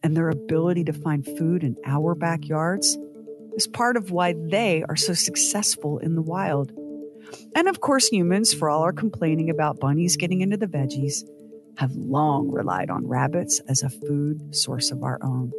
and 0.03 0.17
their 0.17 0.31
ability 0.31 0.85
to 0.85 0.93
find 0.93 1.25
food 1.25 1.65
in 1.65 1.77
our 1.85 2.15
backyards 2.15 2.97
is 3.57 3.67
part 3.67 3.97
of 3.97 4.11
why 4.11 4.35
they 4.51 4.85
are 4.89 4.97
so 4.97 5.15
successful 5.15 5.99
in 5.99 6.15
the 6.15 6.23
wild. 6.23 6.73
And 7.55 7.69
of 7.69 7.81
course, 7.81 8.09
humans, 8.09 8.55
for 8.55 8.71
all 8.71 8.83
our 8.83 8.93
complaining 8.93 9.51
about 9.51 9.81
bunnies 9.81 10.17
getting 10.17 10.41
into 10.41 10.57
the 10.57 10.67
veggies, 10.67 11.25
have 11.77 11.95
long 11.95 12.51
relied 12.51 12.91
on 12.91 13.07
rabbits 13.07 13.61
as 13.69 13.83
a 13.83 13.91
food 13.91 14.55
source 14.55 14.91
of 14.91 15.03
our 15.03 15.19
own. 15.23 15.53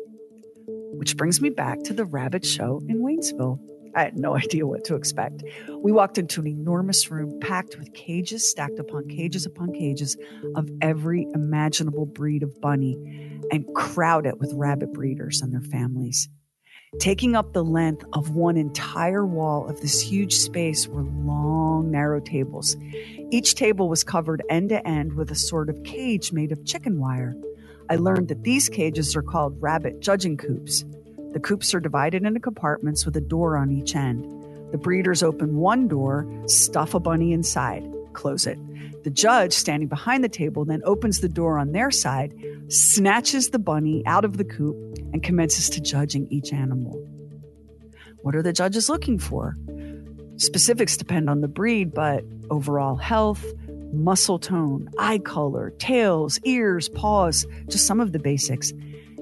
Which 0.67 1.15
brings 1.15 1.39
me 1.39 1.49
back 1.49 1.83
to 1.83 1.93
the 1.93 2.05
rabbit 2.05 2.45
show 2.45 2.81
in 2.89 3.01
Waynesville. 3.01 3.59
I 3.95 4.03
had 4.03 4.17
no 4.17 4.35
idea 4.37 4.65
what 4.65 4.83
to 4.85 4.95
expect. 4.95 5.43
We 5.81 5.91
walked 5.91 6.17
into 6.17 6.41
an 6.41 6.47
enormous 6.47 7.09
room 7.09 7.39
packed 7.39 7.77
with 7.77 7.93
cages 7.93 8.49
stacked 8.49 8.79
upon 8.79 9.07
cages 9.07 9.45
upon 9.45 9.73
cages 9.73 10.17
of 10.55 10.69
every 10.81 11.27
imaginable 11.33 12.05
breed 12.05 12.43
of 12.43 12.59
bunny 12.61 13.39
and 13.51 13.65
crowded 13.75 14.39
with 14.39 14.53
rabbit 14.53 14.93
breeders 14.93 15.41
and 15.41 15.53
their 15.53 15.61
families. 15.61 16.29
Taking 16.97 17.35
up 17.35 17.53
the 17.53 17.63
length 17.63 18.03
of 18.13 18.31
one 18.31 18.57
entire 18.57 19.25
wall 19.25 19.67
of 19.69 19.79
this 19.79 20.01
huge 20.01 20.33
space 20.33 20.87
were 20.87 21.03
long, 21.03 21.91
narrow 21.91 22.19
tables. 22.19 22.75
Each 23.29 23.53
table 23.53 23.87
was 23.87 24.03
covered 24.03 24.41
end 24.49 24.69
to 24.69 24.87
end 24.87 25.13
with 25.13 25.29
a 25.29 25.35
sort 25.35 25.69
of 25.69 25.83
cage 25.83 26.31
made 26.31 26.51
of 26.51 26.65
chicken 26.65 26.99
wire. 26.99 27.35
I 27.91 27.97
learned 27.97 28.29
that 28.29 28.43
these 28.43 28.69
cages 28.69 29.15
are 29.15 29.21
called 29.21 29.61
rabbit 29.61 29.99
judging 29.99 30.35
coops. 30.35 30.83
The 31.33 31.39
coops 31.39 31.73
are 31.73 31.79
divided 31.79 32.23
into 32.23 32.39
compartments 32.39 33.05
with 33.05 33.15
a 33.15 33.21
door 33.21 33.57
on 33.57 33.71
each 33.71 33.95
end. 33.95 34.25
The 34.71 34.77
breeders 34.77 35.23
open 35.23 35.57
one 35.57 35.87
door, 35.87 36.27
stuff 36.47 36.93
a 36.93 36.99
bunny 36.99 37.33
inside, 37.33 37.83
close 38.13 38.47
it. 38.47 38.57
The 39.03 39.09
judge, 39.09 39.53
standing 39.53 39.87
behind 39.87 40.23
the 40.23 40.29
table, 40.29 40.65
then 40.65 40.81
opens 40.83 41.21
the 41.21 41.29
door 41.29 41.57
on 41.57 41.71
their 41.71 41.91
side, 41.91 42.33
snatches 42.67 43.49
the 43.49 43.59
bunny 43.59 44.03
out 44.05 44.25
of 44.25 44.37
the 44.37 44.43
coop, 44.43 44.75
and 45.13 45.23
commences 45.23 45.69
to 45.71 45.81
judging 45.81 46.27
each 46.29 46.51
animal. 46.51 46.99
What 48.21 48.35
are 48.35 48.43
the 48.43 48.53
judges 48.53 48.89
looking 48.89 49.17
for? 49.17 49.55
Specifics 50.37 50.97
depend 50.97 51.29
on 51.29 51.41
the 51.41 51.47
breed, 51.47 51.93
but 51.93 52.23
overall 52.49 52.95
health, 52.95 53.45
muscle 53.93 54.39
tone, 54.39 54.89
eye 54.99 55.19
color, 55.19 55.71
tails, 55.79 56.39
ears, 56.43 56.89
paws, 56.89 57.45
just 57.69 57.87
some 57.87 57.99
of 57.99 58.11
the 58.11 58.19
basics. 58.19 58.73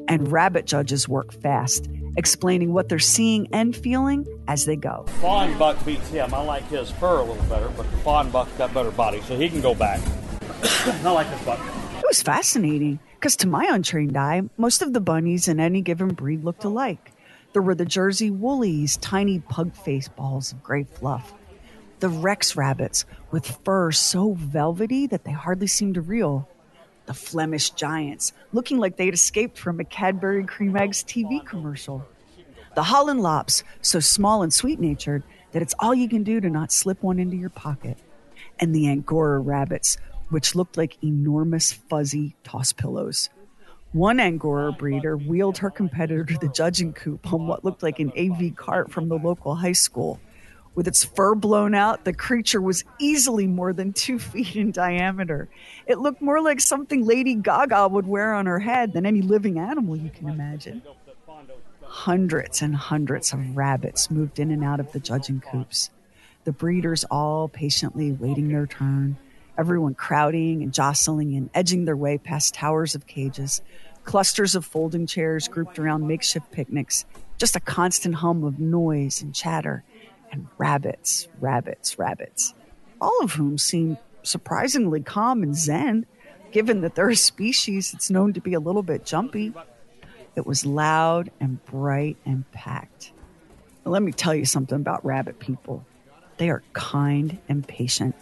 And 0.08 0.32
rabbit 0.32 0.65
judges 0.65 1.08
work 1.08 1.34
fast, 1.34 1.88
explaining 2.17 2.73
what 2.73 2.89
they're 2.89 2.99
seeing 2.99 3.47
and 3.53 3.75
feeling 3.75 4.27
as 4.47 4.65
they 4.65 4.75
go. 4.75 5.06
Fawn 5.21 5.58
buck 5.58 5.84
beats 5.86 6.10
him. 6.10 6.34
I 6.34 6.41
like 6.41 6.67
his 6.67 6.91
fur 6.91 7.19
a 7.19 7.23
little 7.23 7.43
better, 7.45 7.69
but 7.77 7.89
the 7.89 7.97
fawn 7.99 8.30
buck's 8.30 8.51
got 8.58 8.73
better 8.73 8.91
body, 8.91 9.21
so 9.21 9.38
he 9.38 9.47
can 9.49 9.62
go 9.62 9.73
back. 9.73 10.01
I 10.62 11.12
like 11.12 11.30
this 11.30 11.43
buck. 11.45 11.60
It 11.97 12.06
was 12.06 12.21
fascinating 12.21 12.99
because, 13.15 13.38
to 13.38 13.47
my 13.47 13.65
untrained 13.71 14.17
eye, 14.17 14.41
most 14.58 14.82
of 14.82 14.91
the 14.91 14.99
bunnies 14.99 15.47
in 15.47 15.60
any 15.60 15.82
given 15.82 16.10
breed 16.10 16.43
looked 16.43 16.63
alike. 16.65 17.13
There 17.53 17.62
were 17.62 17.75
the 17.75 17.86
Jersey 17.86 18.30
Woolies, 18.30 18.97
tiny 18.97 19.39
pug 19.39 19.73
face 19.75 20.10
balls 20.10 20.51
of 20.51 20.62
gray 20.62 20.84
fluff 20.84 21.34
the 21.99 22.10
Rex 22.10 22.56
rabbits 22.56 23.06
with 23.32 23.60
fur 23.63 23.91
so 23.91 24.34
velvety 24.34 25.08
that 25.08 25.23
they 25.23 25.32
hardly 25.32 25.67
seemed 25.67 25.97
real. 26.08 26.47
The 27.08 27.13
Flemish 27.13 27.70
giants, 27.72 28.34
looking 28.52 28.80
like 28.80 28.98
they'd 28.98 29.13
escaped 29.13 29.58
from 29.58 29.80
a 29.80 29.86
Cadbury 29.86 30.46
Creme 30.46 30.76
Eggs 30.76 31.04
TV 31.04 31.43
commercial. 31.43 32.06
The 32.76 32.84
Holland 32.84 33.22
lops, 33.22 33.63
so 33.82 34.02
small 34.02 34.43
and 34.43 34.54
sweet 34.54 34.80
natured 34.80 35.24
that 35.54 35.62
it's 35.62 35.74
all 35.80 35.96
you 35.96 36.10
can 36.10 36.24
do 36.24 36.41
to 36.41 36.50
not 36.50 36.72
slip 36.72 37.02
one 37.02 37.17
into 37.17 37.38
your 37.38 37.50
pocket. 37.50 37.98
And 38.60 38.76
the 38.76 38.89
Angora 38.89 39.39
rabbits, 39.39 39.98
which 40.30 40.54
looked 40.54 40.76
like 40.76 41.02
enormous 41.02 41.72
fuzzy 41.72 42.36
toss 42.43 42.74
pillows. 42.74 43.30
One 43.93 44.20
Angora 44.20 44.74
breeder 44.74 45.15
wheeled 45.15 45.60
her 45.60 45.72
competitor 45.72 46.26
to 46.26 46.38
the 46.38 46.50
judging 46.50 46.91
coop 46.91 47.32
on 47.32 47.48
what 47.48 47.63
looked 47.63 47.84
like 47.84 48.00
an 48.00 48.12
AV 48.20 48.54
cart 48.56 48.91
from 48.91 49.08
the 49.08 49.17
local 49.17 49.56
high 49.56 49.72
school. 49.72 50.20
With 50.78 50.88
its 50.88 51.04
fur 51.04 51.34
blown 51.34 51.74
out, 51.74 52.06
the 52.06 52.13
creature 52.13 52.62
was 52.62 52.84
easily 53.00 53.48
more 53.48 53.74
than 53.74 53.94
two 53.94 54.20
feet 54.30 54.56
in 54.56 54.70
diameter. 54.70 55.50
It 55.88 55.98
looked 55.98 56.22
more 56.22 56.40
like 56.40 56.62
something 56.62 57.04
Lady 57.04 57.34
Gaga 57.34 57.88
would 57.88 58.06
wear 58.06 58.32
on 58.36 58.46
her 58.46 58.60
head 58.60 58.94
than 58.94 59.04
any 59.04 59.24
living 59.24 59.58
animal 59.58 59.98
you 59.98 60.12
can 60.12 60.30
imagine. 60.30 60.84
Hundreds 61.82 62.62
and 62.62 62.76
hundreds 62.76 63.34
of 63.34 63.58
rabbits 63.58 64.12
moved 64.12 64.38
in 64.38 64.52
and 64.52 64.63
out 64.63 64.80
of 64.80 64.92
the 64.92 65.00
judging 65.00 65.42
coops. 65.42 65.90
The 66.44 66.52
breeders 66.52 67.04
all 67.06 67.48
patiently 67.48 68.12
waiting 68.12 68.50
their 68.50 68.68
turn, 68.68 69.18
everyone 69.58 69.96
crowding 69.96 70.62
and 70.62 70.72
jostling 70.72 71.36
and 71.36 71.50
edging 71.56 71.86
their 71.86 71.98
way 71.98 72.20
past 72.20 72.54
towers 72.54 72.94
of 72.94 73.08
cages, 73.08 73.63
clusters 74.04 74.54
of 74.54 74.63
folding 74.63 75.08
chairs 75.08 75.48
grouped 75.48 75.80
around 75.80 76.06
makeshift 76.06 76.52
picnics, 76.52 77.06
just 77.40 77.56
a 77.56 77.60
constant 77.60 78.13
hum 78.16 78.44
of 78.44 78.60
noise 78.60 79.24
and 79.24 79.34
chatter 79.34 79.84
and 80.32 80.48
rabbits, 80.58 81.28
rabbits, 81.40 81.98
rabbits, 81.98 82.54
all 83.00 83.22
of 83.22 83.34
whom 83.34 83.58
seem 83.58 83.98
surprisingly 84.24 85.02
calm 85.02 85.44
and 85.44 85.56
zen, 85.56 86.06
given 86.52 86.82
that 86.82 86.96
they're 86.96 87.10
a 87.10 87.16
species 87.16 87.92
that's 87.92 88.10
known 88.10 88.34
to 88.34 88.42
be 88.42 88.54
a 88.54 88.60
little 88.60 88.84
bit 88.84 89.06
jumpy. 89.06 89.54
It 90.36 90.46
was 90.46 90.66
loud 90.66 91.32
and 91.40 91.63
bright 91.66 92.18
and 92.26 92.50
packed. 92.52 93.12
Let 93.86 94.02
me 94.02 94.12
tell 94.12 94.36
you 94.36 94.46
something 94.46 94.76
about 94.76 95.06
rabbit 95.06 95.40
people. 95.40 95.86
They 96.38 96.50
are 96.50 96.62
kind 96.74 97.40
and 97.48 97.68
patient. 97.68 98.16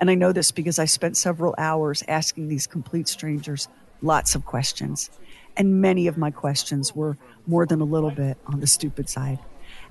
And 0.00 0.10
I 0.10 0.14
know 0.14 0.32
this 0.32 0.50
because 0.50 0.78
I 0.78 0.84
spent 0.84 1.16
several 1.16 1.54
hours 1.56 2.02
asking 2.08 2.48
these 2.48 2.66
complete 2.66 3.08
strangers 3.08 3.68
lots 4.02 4.34
of 4.34 4.44
questions. 4.44 5.10
And 5.56 5.80
many 5.80 6.08
of 6.08 6.18
my 6.18 6.30
questions 6.30 6.94
were 6.94 7.16
more 7.46 7.64
than 7.64 7.80
a 7.80 7.84
little 7.84 8.10
bit 8.10 8.36
on 8.46 8.60
the 8.60 8.66
stupid 8.66 9.08
side. 9.08 9.38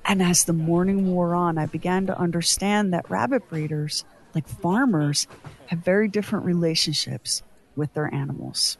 And 0.06 0.22
as 0.22 0.44
the 0.44 0.52
morning 0.52 1.12
wore 1.12 1.34
on, 1.34 1.58
I 1.58 1.66
began 1.66 2.06
to 2.06 2.18
understand 2.18 2.92
that 2.92 3.10
rabbit 3.10 3.48
breeders, 3.48 4.04
like 4.34 4.46
farmers, 4.46 5.26
have 5.66 5.78
very 5.78 6.08
different 6.08 6.44
relationships 6.44 7.42
with 7.74 7.92
their 7.94 8.12
animals. 8.12 8.76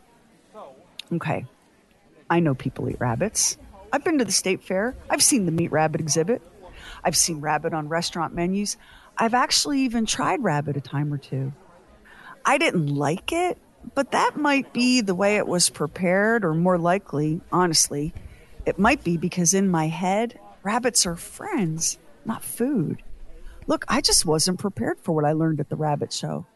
Okay, 1.12 1.46
I 2.28 2.40
know 2.40 2.54
people 2.54 2.88
eat 2.88 3.00
rabbits. 3.00 3.56
I've 3.92 4.04
been 4.04 4.18
to 4.18 4.24
the 4.24 4.32
state 4.32 4.62
fair. 4.62 4.94
I've 5.08 5.22
seen 5.22 5.46
the 5.46 5.52
meat 5.52 5.70
rabbit 5.70 6.00
exhibit. 6.00 6.42
I've 7.02 7.16
seen 7.16 7.40
rabbit 7.40 7.72
on 7.72 7.88
restaurant 7.88 8.34
menus. 8.34 8.76
I've 9.16 9.34
actually 9.34 9.80
even 9.80 10.06
tried 10.06 10.42
rabbit 10.42 10.76
a 10.76 10.80
time 10.80 11.12
or 11.12 11.18
two. 11.18 11.52
I 12.44 12.58
didn't 12.58 12.88
like 12.88 13.32
it, 13.32 13.58
but 13.94 14.10
that 14.12 14.36
might 14.36 14.72
be 14.72 15.00
the 15.00 15.14
way 15.14 15.36
it 15.36 15.46
was 15.46 15.70
prepared, 15.70 16.44
or 16.44 16.54
more 16.54 16.78
likely, 16.78 17.40
honestly, 17.52 18.12
it 18.66 18.78
might 18.78 19.04
be 19.04 19.16
because 19.16 19.54
in 19.54 19.68
my 19.68 19.88
head, 19.88 20.38
Rabbits 20.64 21.04
are 21.04 21.14
friends, 21.14 21.98
not 22.24 22.42
food. 22.42 23.02
Look, 23.66 23.84
I 23.86 24.00
just 24.00 24.24
wasn't 24.24 24.58
prepared 24.58 24.98
for 24.98 25.12
what 25.12 25.26
I 25.26 25.32
learned 25.32 25.60
at 25.60 25.68
the 25.68 25.76
rabbit 25.76 26.10
show. 26.10 26.46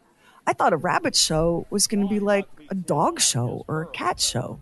I 0.47 0.53
thought 0.53 0.73
a 0.73 0.77
rabbit 0.77 1.15
show 1.15 1.67
was 1.69 1.85
going 1.85 2.01
to 2.01 2.09
be 2.09 2.19
like 2.19 2.47
a 2.71 2.75
dog 2.75 3.19
show 3.19 3.63
or 3.67 3.83
a 3.83 3.87
cat 3.87 4.19
show. 4.19 4.59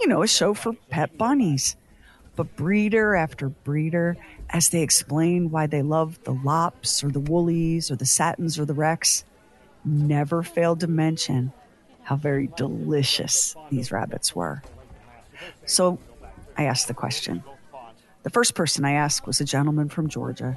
You 0.00 0.08
know, 0.08 0.22
a 0.22 0.26
show 0.26 0.54
for 0.54 0.72
pet 0.88 1.18
bunnies. 1.18 1.76
But 2.36 2.56
breeder 2.56 3.14
after 3.14 3.50
breeder, 3.50 4.16
as 4.48 4.70
they 4.70 4.80
explain 4.80 5.50
why 5.50 5.66
they 5.66 5.82
love 5.82 6.18
the 6.24 6.32
lops 6.32 7.04
or 7.04 7.10
the 7.10 7.20
woolies 7.20 7.90
or 7.90 7.96
the 7.96 8.06
satins 8.06 8.58
or 8.58 8.64
the 8.64 8.74
rex, 8.74 9.24
never 9.84 10.42
failed 10.42 10.80
to 10.80 10.86
mention 10.86 11.52
how 12.02 12.16
very 12.16 12.48
delicious 12.56 13.56
these 13.70 13.92
rabbits 13.92 14.34
were. 14.34 14.62
So 15.66 15.98
I 16.56 16.64
asked 16.64 16.88
the 16.88 16.94
question 16.94 17.44
the 18.26 18.30
first 18.30 18.56
person 18.56 18.84
I 18.84 18.94
asked 18.94 19.24
was 19.24 19.40
a 19.40 19.44
gentleman 19.44 19.88
from 19.88 20.08
Georgia. 20.08 20.56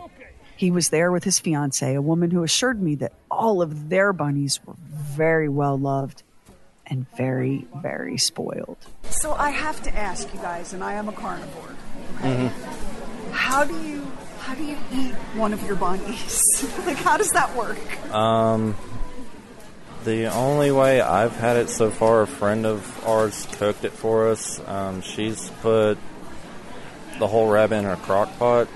He 0.57 0.71
was 0.71 0.89
there 0.89 1.11
with 1.11 1.23
his 1.23 1.37
fiancee, 1.37 1.93
a 1.93 2.01
woman 2.01 2.31
who 2.31 2.41
assured 2.41 2.81
me 2.81 2.95
that 2.95 3.13
all 3.29 3.61
of 3.61 3.89
their 3.89 4.11
bunnies 4.11 4.59
were 4.65 4.73
very 4.89 5.47
well 5.47 5.77
loved 5.77 6.23
and 6.87 7.05
very, 7.15 7.67
very 7.75 8.17
spoiled. 8.17 8.77
So 9.11 9.33
I 9.33 9.51
have 9.51 9.83
to 9.83 9.95
ask 9.95 10.33
you 10.33 10.39
guys, 10.39 10.73
and 10.73 10.83
I 10.83 10.93
am 10.93 11.09
a 11.09 11.11
carnivore. 11.11 11.75
Okay? 12.17 12.51
How 13.33 13.65
do 13.65 13.79
you 13.83 14.01
how 14.39 14.55
do 14.55 14.63
you 14.63 14.77
eat 14.91 15.13
one 15.35 15.53
of 15.53 15.63
your 15.63 15.75
bunnies? 15.75 16.65
like 16.87 16.97
how 16.97 17.17
does 17.17 17.29
that 17.33 17.55
work? 17.55 17.77
Um, 18.11 18.75
the 20.05 20.33
only 20.33 20.71
way 20.71 21.01
I've 21.01 21.35
had 21.35 21.57
it 21.57 21.69
so 21.69 21.91
far, 21.91 22.23
a 22.23 22.27
friend 22.27 22.65
of 22.65 23.05
ours 23.05 23.47
cooked 23.51 23.85
it 23.85 23.91
for 23.91 24.29
us. 24.29 24.59
Um, 24.67 25.03
she's 25.03 25.51
put 25.61 25.99
the 27.19 27.27
whole 27.27 27.47
rabbit 27.47 27.75
in 27.75 27.85
a 27.85 27.97
crock 27.97 28.35
pot 28.39 28.67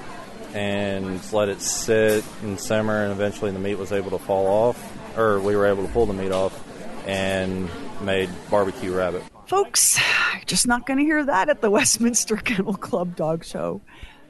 and 0.54 1.34
let 1.34 1.50
it 1.50 1.62
sit 1.62 2.24
and 2.44 2.60
simmer, 2.60 3.04
and 3.04 3.12
eventually 3.12 3.52
the 3.52 3.60
meat 3.60 3.76
was 3.76 3.92
able 3.92 4.12
to 4.12 4.20
fall 4.20 4.46
off, 4.46 5.18
or 5.18 5.40
we 5.40 5.56
were 5.56 5.66
able 5.66 5.86
to 5.86 5.92
pull 5.92 6.06
the 6.06 6.14
meat 6.14 6.32
off 6.32 6.64
and 7.08 7.70
made 8.02 8.30
barbecue 8.50 8.94
rabbit. 8.96 9.24
Folks, 9.48 9.98
you're 10.34 10.46
just 10.46 10.68
not 10.68 10.86
going 10.86 11.00
to 11.00 11.06
hear 11.06 11.26
that 11.26 11.50
at 11.50 11.62
the 11.62 11.70
Westminster 11.72 12.38
Kennel 12.38 12.76
Club 12.76 13.16
Dog 13.16 13.44
Show. 13.44 13.82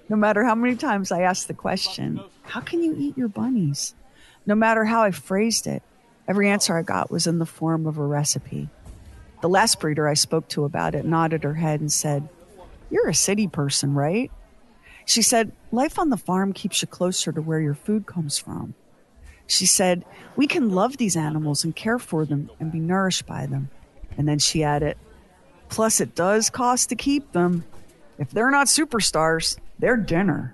No 0.09 0.15
matter 0.15 0.43
how 0.43 0.55
many 0.55 0.75
times 0.75 1.11
I 1.11 1.21
ask 1.21 1.47
the 1.47 1.53
question, 1.53 2.21
how 2.43 2.61
can 2.61 2.83
you 2.83 2.95
eat 2.97 3.17
your 3.17 3.27
bunnies? 3.27 3.95
No 4.45 4.55
matter 4.55 4.85
how 4.85 5.03
I 5.03 5.11
phrased 5.11 5.67
it, 5.67 5.83
every 6.27 6.49
answer 6.49 6.77
I 6.77 6.81
got 6.83 7.11
was 7.11 7.27
in 7.27 7.39
the 7.39 7.45
form 7.45 7.85
of 7.85 7.97
a 7.97 8.05
recipe. 8.05 8.69
The 9.41 9.49
last 9.49 9.79
breeder 9.79 10.07
I 10.07 10.13
spoke 10.13 10.47
to 10.49 10.63
about 10.63 10.95
it 10.95 11.05
nodded 11.05 11.43
her 11.43 11.53
head 11.53 11.79
and 11.79 11.91
said, 11.91 12.27
You're 12.93 13.09
a 13.09 13.15
city 13.15 13.47
person, 13.47 13.95
right? 13.95 14.31
She 15.05 15.23
said, 15.23 15.51
Life 15.71 15.97
on 15.97 16.11
the 16.11 16.15
farm 16.15 16.53
keeps 16.53 16.79
you 16.83 16.87
closer 16.87 17.31
to 17.31 17.41
where 17.41 17.59
your 17.59 17.73
food 17.73 18.05
comes 18.05 18.37
from. 18.37 18.75
She 19.47 19.65
said, 19.65 20.05
We 20.35 20.45
can 20.45 20.69
love 20.69 20.97
these 20.97 21.17
animals 21.17 21.63
and 21.63 21.75
care 21.75 21.97
for 21.97 22.23
them 22.23 22.51
and 22.59 22.71
be 22.71 22.79
nourished 22.79 23.25
by 23.25 23.47
them. 23.47 23.71
And 24.15 24.27
then 24.27 24.37
she 24.37 24.63
added, 24.63 24.95
Plus, 25.69 26.01
it 26.01 26.13
does 26.13 26.51
cost 26.51 26.89
to 26.89 26.95
keep 26.95 27.31
them. 27.31 27.65
If 28.19 28.29
they're 28.29 28.51
not 28.51 28.67
superstars, 28.67 29.57
they're 29.79 29.97
dinner. 29.97 30.53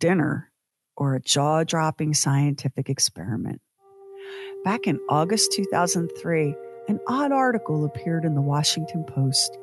Dinner, 0.00 0.50
or 0.98 1.14
a 1.14 1.20
jaw 1.20 1.64
dropping 1.64 2.12
scientific 2.12 2.90
experiment. 2.90 3.62
Back 4.64 4.86
in 4.86 5.00
August 5.08 5.52
2003, 5.52 6.54
an 6.88 7.00
odd 7.08 7.32
article 7.32 7.86
appeared 7.86 8.26
in 8.26 8.34
the 8.34 8.42
Washington 8.42 9.02
Post. 9.04 9.56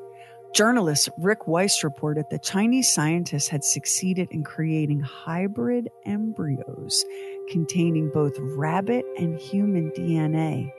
Journalist 0.54 1.10
Rick 1.18 1.46
Weiss 1.46 1.84
reported 1.84 2.24
that 2.30 2.42
Chinese 2.42 2.90
scientists 2.90 3.48
had 3.48 3.62
succeeded 3.62 4.28
in 4.30 4.42
creating 4.42 5.00
hybrid 5.00 5.88
embryos 6.06 7.04
containing 7.50 8.10
both 8.12 8.32
rabbit 8.38 9.04
and 9.18 9.38
human 9.38 9.90
DNA. 9.90 10.72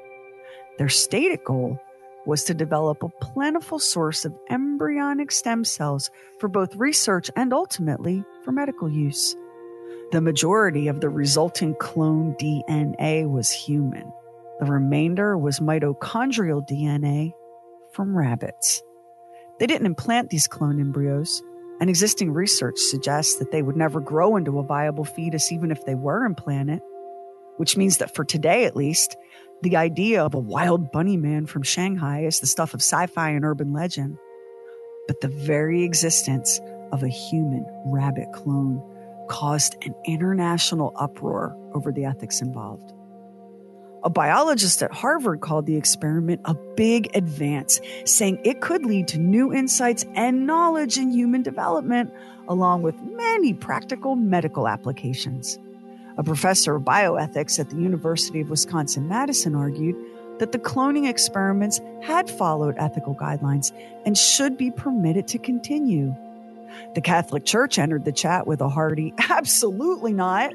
Their 0.77 0.89
stated 0.89 1.43
goal 1.45 1.79
was 2.25 2.43
to 2.45 2.53
develop 2.53 3.03
a 3.03 3.09
plentiful 3.09 3.79
source 3.79 4.25
of 4.25 4.37
embryonic 4.49 5.31
stem 5.31 5.63
cells 5.63 6.09
for 6.39 6.47
both 6.47 6.75
research 6.75 7.29
and 7.35 7.53
ultimately 7.53 8.23
for 8.43 8.51
medical 8.51 8.89
use. 8.89 9.35
The 10.11 10.21
majority 10.21 10.87
of 10.87 10.99
the 10.99 11.09
resulting 11.09 11.75
clone 11.75 12.35
DNA 12.35 13.29
was 13.29 13.51
human. 13.51 14.11
The 14.59 14.65
remainder 14.65 15.37
was 15.37 15.59
mitochondrial 15.59 16.67
DNA 16.67 17.33
from 17.93 18.17
rabbits. 18.17 18.83
They 19.59 19.67
didn't 19.67 19.85
implant 19.85 20.29
these 20.29 20.47
clone 20.47 20.79
embryos, 20.79 21.43
and 21.79 21.89
existing 21.89 22.31
research 22.31 22.77
suggests 22.77 23.37
that 23.37 23.51
they 23.51 23.61
would 23.61 23.75
never 23.75 23.99
grow 23.99 24.35
into 24.35 24.59
a 24.59 24.63
viable 24.63 25.05
fetus 25.05 25.51
even 25.51 25.71
if 25.71 25.85
they 25.85 25.95
were 25.95 26.25
implanted, 26.25 26.81
which 27.57 27.77
means 27.77 27.97
that 27.97 28.15
for 28.15 28.23
today 28.23 28.65
at 28.65 28.75
least, 28.75 29.15
the 29.61 29.75
idea 29.75 30.23
of 30.23 30.33
a 30.33 30.39
wild 30.39 30.91
bunny 30.91 31.17
man 31.17 31.45
from 31.45 31.63
Shanghai 31.63 32.21
is 32.21 32.39
the 32.39 32.47
stuff 32.47 32.73
of 32.73 32.81
sci 32.81 33.07
fi 33.07 33.31
and 33.31 33.43
urban 33.43 33.73
legend. 33.73 34.17
But 35.07 35.19
the 35.21 35.27
very 35.27 35.83
existence 35.83 36.61
of 36.91 37.03
a 37.03 37.09
human 37.09 37.65
rabbit 37.85 38.31
clone 38.31 38.81
caused 39.29 39.75
an 39.85 39.93
international 40.05 40.93
uproar 40.95 41.55
over 41.73 41.91
the 41.91 42.05
ethics 42.05 42.41
involved. 42.41 42.93
A 44.03 44.09
biologist 44.09 44.81
at 44.81 44.93
Harvard 44.93 45.41
called 45.41 45.65
the 45.65 45.75
experiment 45.75 46.41
a 46.45 46.53
big 46.75 47.09
advance, 47.15 47.81
saying 48.05 48.39
it 48.45 48.61
could 48.61 48.85
lead 48.85 49.09
to 49.09 49.17
new 49.17 49.53
insights 49.53 50.05
and 50.15 50.47
knowledge 50.47 50.97
in 50.97 51.11
human 51.11 51.41
development, 51.41 52.13
along 52.47 52.81
with 52.81 52.95
many 53.01 53.53
practical 53.53 54.15
medical 54.15 54.67
applications. 54.67 55.59
A 56.17 56.23
professor 56.23 56.75
of 56.75 56.83
bioethics 56.83 57.59
at 57.59 57.69
the 57.69 57.77
University 57.77 58.39
of 58.41 58.49
Wisconsin 58.49 59.07
Madison 59.07 59.55
argued 59.55 59.95
that 60.39 60.53
the 60.53 60.59
cloning 60.59 61.07
experiments 61.07 61.81
had 62.01 62.29
followed 62.29 62.75
ethical 62.77 63.15
guidelines 63.15 63.73
and 64.05 64.17
should 64.17 64.57
be 64.57 64.71
permitted 64.71 65.27
to 65.27 65.37
continue. 65.37 66.15
The 66.95 67.01
Catholic 67.01 67.45
Church 67.45 67.77
entered 67.77 68.05
the 68.05 68.11
chat 68.11 68.47
with 68.47 68.61
a 68.61 68.69
hearty, 68.69 69.13
absolutely 69.29 70.13
not. 70.13 70.53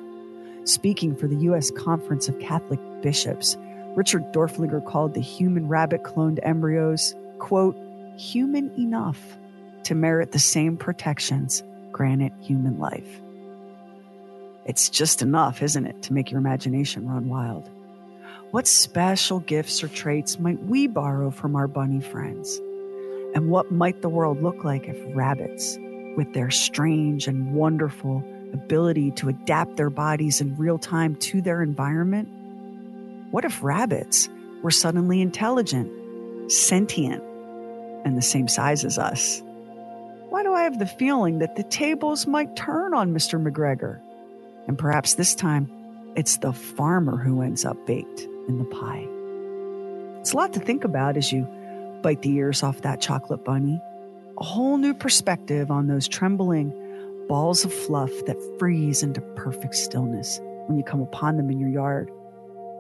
Speaking 0.65 1.15
for 1.15 1.29
the 1.29 1.37
U.S. 1.37 1.71
Conference 1.71 2.27
of 2.29 2.39
Catholic 2.41 2.81
Bishops, 3.03 3.57
Richard 3.97 4.33
Doerflinger 4.33 4.85
called 4.87 5.13
the 5.13 5.21
human 5.21 5.69
rabbit 5.69 6.03
cloned 6.05 6.39
embryos, 6.43 7.15
quote, 7.39 7.77
human 8.17 8.71
enough 8.79 9.21
to 9.83 9.95
merit 9.95 10.33
the 10.33 10.39
same 10.39 10.79
protections 10.79 11.63
granted 11.93 12.33
human 12.41 12.79
life. 12.79 13.21
It's 14.65 14.89
just 14.89 15.21
enough, 15.21 15.63
isn't 15.63 15.87
it, 15.87 16.03
to 16.05 16.15
make 16.15 16.31
your 16.31 16.41
imagination 16.41 17.07
run 17.07 17.29
wild? 17.29 17.69
What 18.51 18.67
special 18.67 19.41
gifts 19.41 19.85
or 19.85 19.89
traits 19.89 20.39
might 20.39 20.63
we 20.65 20.87
borrow 20.87 21.31
from 21.31 21.57
our 21.57 21.69
bunny 21.69 22.01
friends? 22.01 22.59
And 23.35 23.51
what 23.51 23.71
might 23.71 24.01
the 24.01 24.09
world 24.09 24.43
look 24.43 24.65
like 24.65 24.89
if 24.89 24.97
rabbits, 25.15 25.77
with 26.17 26.33
their 26.33 26.51
strange 26.51 27.27
and 27.27 27.53
wonderful 27.53 28.25
ability 28.55 29.11
to 29.11 29.29
adapt 29.29 29.77
their 29.77 29.91
bodies 29.91 30.41
in 30.41 30.57
real 30.57 30.79
time 30.79 31.17
to 31.17 31.43
their 31.43 31.63
environment? 31.63 32.29
What 33.31 33.45
if 33.45 33.63
rabbits 33.63 34.29
were 34.63 34.71
suddenly 34.71 35.21
intelligent, 35.21 35.91
sentient, 36.51 37.23
and 38.05 38.17
the 38.17 38.23
same 38.23 38.49
size 38.49 38.85
as 38.85 38.99
us? 38.99 39.43
Why 40.31 40.43
do 40.43 40.55
I 40.55 40.63
have 40.63 40.79
the 40.79 40.87
feeling 40.87 41.41
that 41.41 41.57
the 41.57 41.63
tables 41.65 42.27
might 42.27 42.57
turn 42.57 42.95
on 42.95 43.13
Mr. 43.13 43.43
McGregor? 43.43 44.01
And 44.67 44.79
perhaps 44.79 45.15
this 45.15 45.35
time, 45.35 45.71
it's 46.17 46.39
the 46.39 46.53
farmer 46.53 47.17
who 47.17 47.43
ends 47.43 47.65
up 47.65 47.77
baked 47.87 48.21
in 48.49 48.59
the 48.59 48.65
pie. 48.65 49.07
It's 50.21 50.33
a 50.33 50.37
lot 50.37 50.55
to 50.55 50.61
think 50.61 50.85
about 50.85 51.17
as 51.17 51.31
you 51.33 51.47
bite 52.03 52.23
the 52.23 52.35
ears 52.35 52.63
off 52.63 52.83
that 52.83 53.01
chocolate 53.01 53.45
bunny. 53.45 53.81
A 54.39 54.45
whole 54.45 54.77
new 54.77 54.95
perspective 54.95 55.71
on 55.71 55.87
those 55.87 56.09
trembling 56.09 56.73
balls 57.29 57.65
of 57.65 57.73
fluff 57.73 58.11
that 58.27 58.41
freeze 58.59 59.03
into 59.03 59.21
perfect 59.37 59.75
stillness 59.75 60.41
when 60.67 60.79
you 60.79 60.85
come 60.85 61.01
upon 61.01 61.37
them 61.37 61.51
in 61.51 61.59
your 61.59 61.71
yard. 61.71 62.11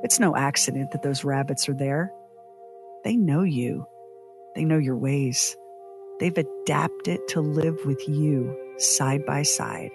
It's 0.02 0.20
no 0.20 0.36
accident 0.36 0.92
that 0.92 1.02
those 1.02 1.24
rabbits 1.24 1.68
are 1.68 1.74
there. 1.74 2.12
They 3.04 3.16
know 3.16 3.42
you, 3.42 3.86
they 4.54 4.64
know 4.64 4.78
your 4.78 4.96
ways. 4.96 5.56
They've 6.20 6.36
adapted 6.36 7.26
to 7.28 7.40
live 7.40 7.84
with 7.84 8.08
you 8.08 8.56
side 8.78 9.26
by 9.26 9.42
side. 9.42 9.90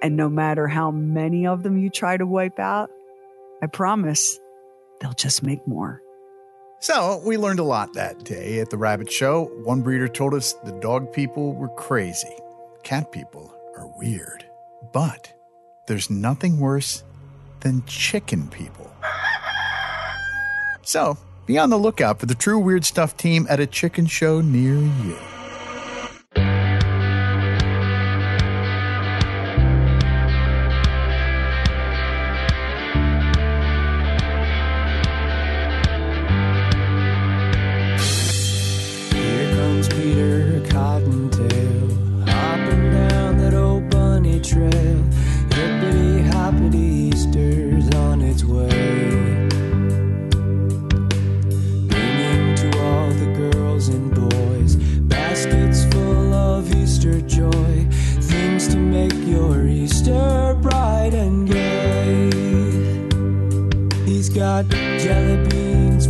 And 0.00 0.16
no 0.16 0.28
matter 0.28 0.68
how 0.68 0.90
many 0.90 1.46
of 1.46 1.62
them 1.62 1.76
you 1.76 1.90
try 1.90 2.16
to 2.16 2.26
wipe 2.26 2.58
out, 2.58 2.90
I 3.62 3.66
promise 3.66 4.38
they'll 5.00 5.12
just 5.12 5.42
make 5.42 5.66
more. 5.66 6.00
So, 6.80 7.20
we 7.26 7.36
learned 7.36 7.58
a 7.58 7.64
lot 7.64 7.94
that 7.94 8.22
day 8.22 8.60
at 8.60 8.70
the 8.70 8.78
rabbit 8.78 9.10
show. 9.10 9.50
One 9.64 9.82
breeder 9.82 10.06
told 10.06 10.32
us 10.32 10.52
the 10.64 10.72
dog 10.72 11.12
people 11.12 11.52
were 11.54 11.70
crazy, 11.70 12.32
cat 12.82 13.12
people 13.12 13.52
are 13.76 13.86
weird. 13.96 14.44
But 14.92 15.32
there's 15.86 16.10
nothing 16.10 16.58
worse 16.58 17.04
than 17.60 17.84
chicken 17.86 18.48
people. 18.48 18.90
So, 20.82 21.18
be 21.46 21.58
on 21.58 21.70
the 21.70 21.78
lookout 21.78 22.20
for 22.20 22.26
the 22.26 22.34
True 22.34 22.58
Weird 22.58 22.84
Stuff 22.84 23.16
team 23.16 23.46
at 23.48 23.60
a 23.60 23.66
chicken 23.66 24.06
show 24.06 24.40
near 24.40 24.76
you. 24.76 25.18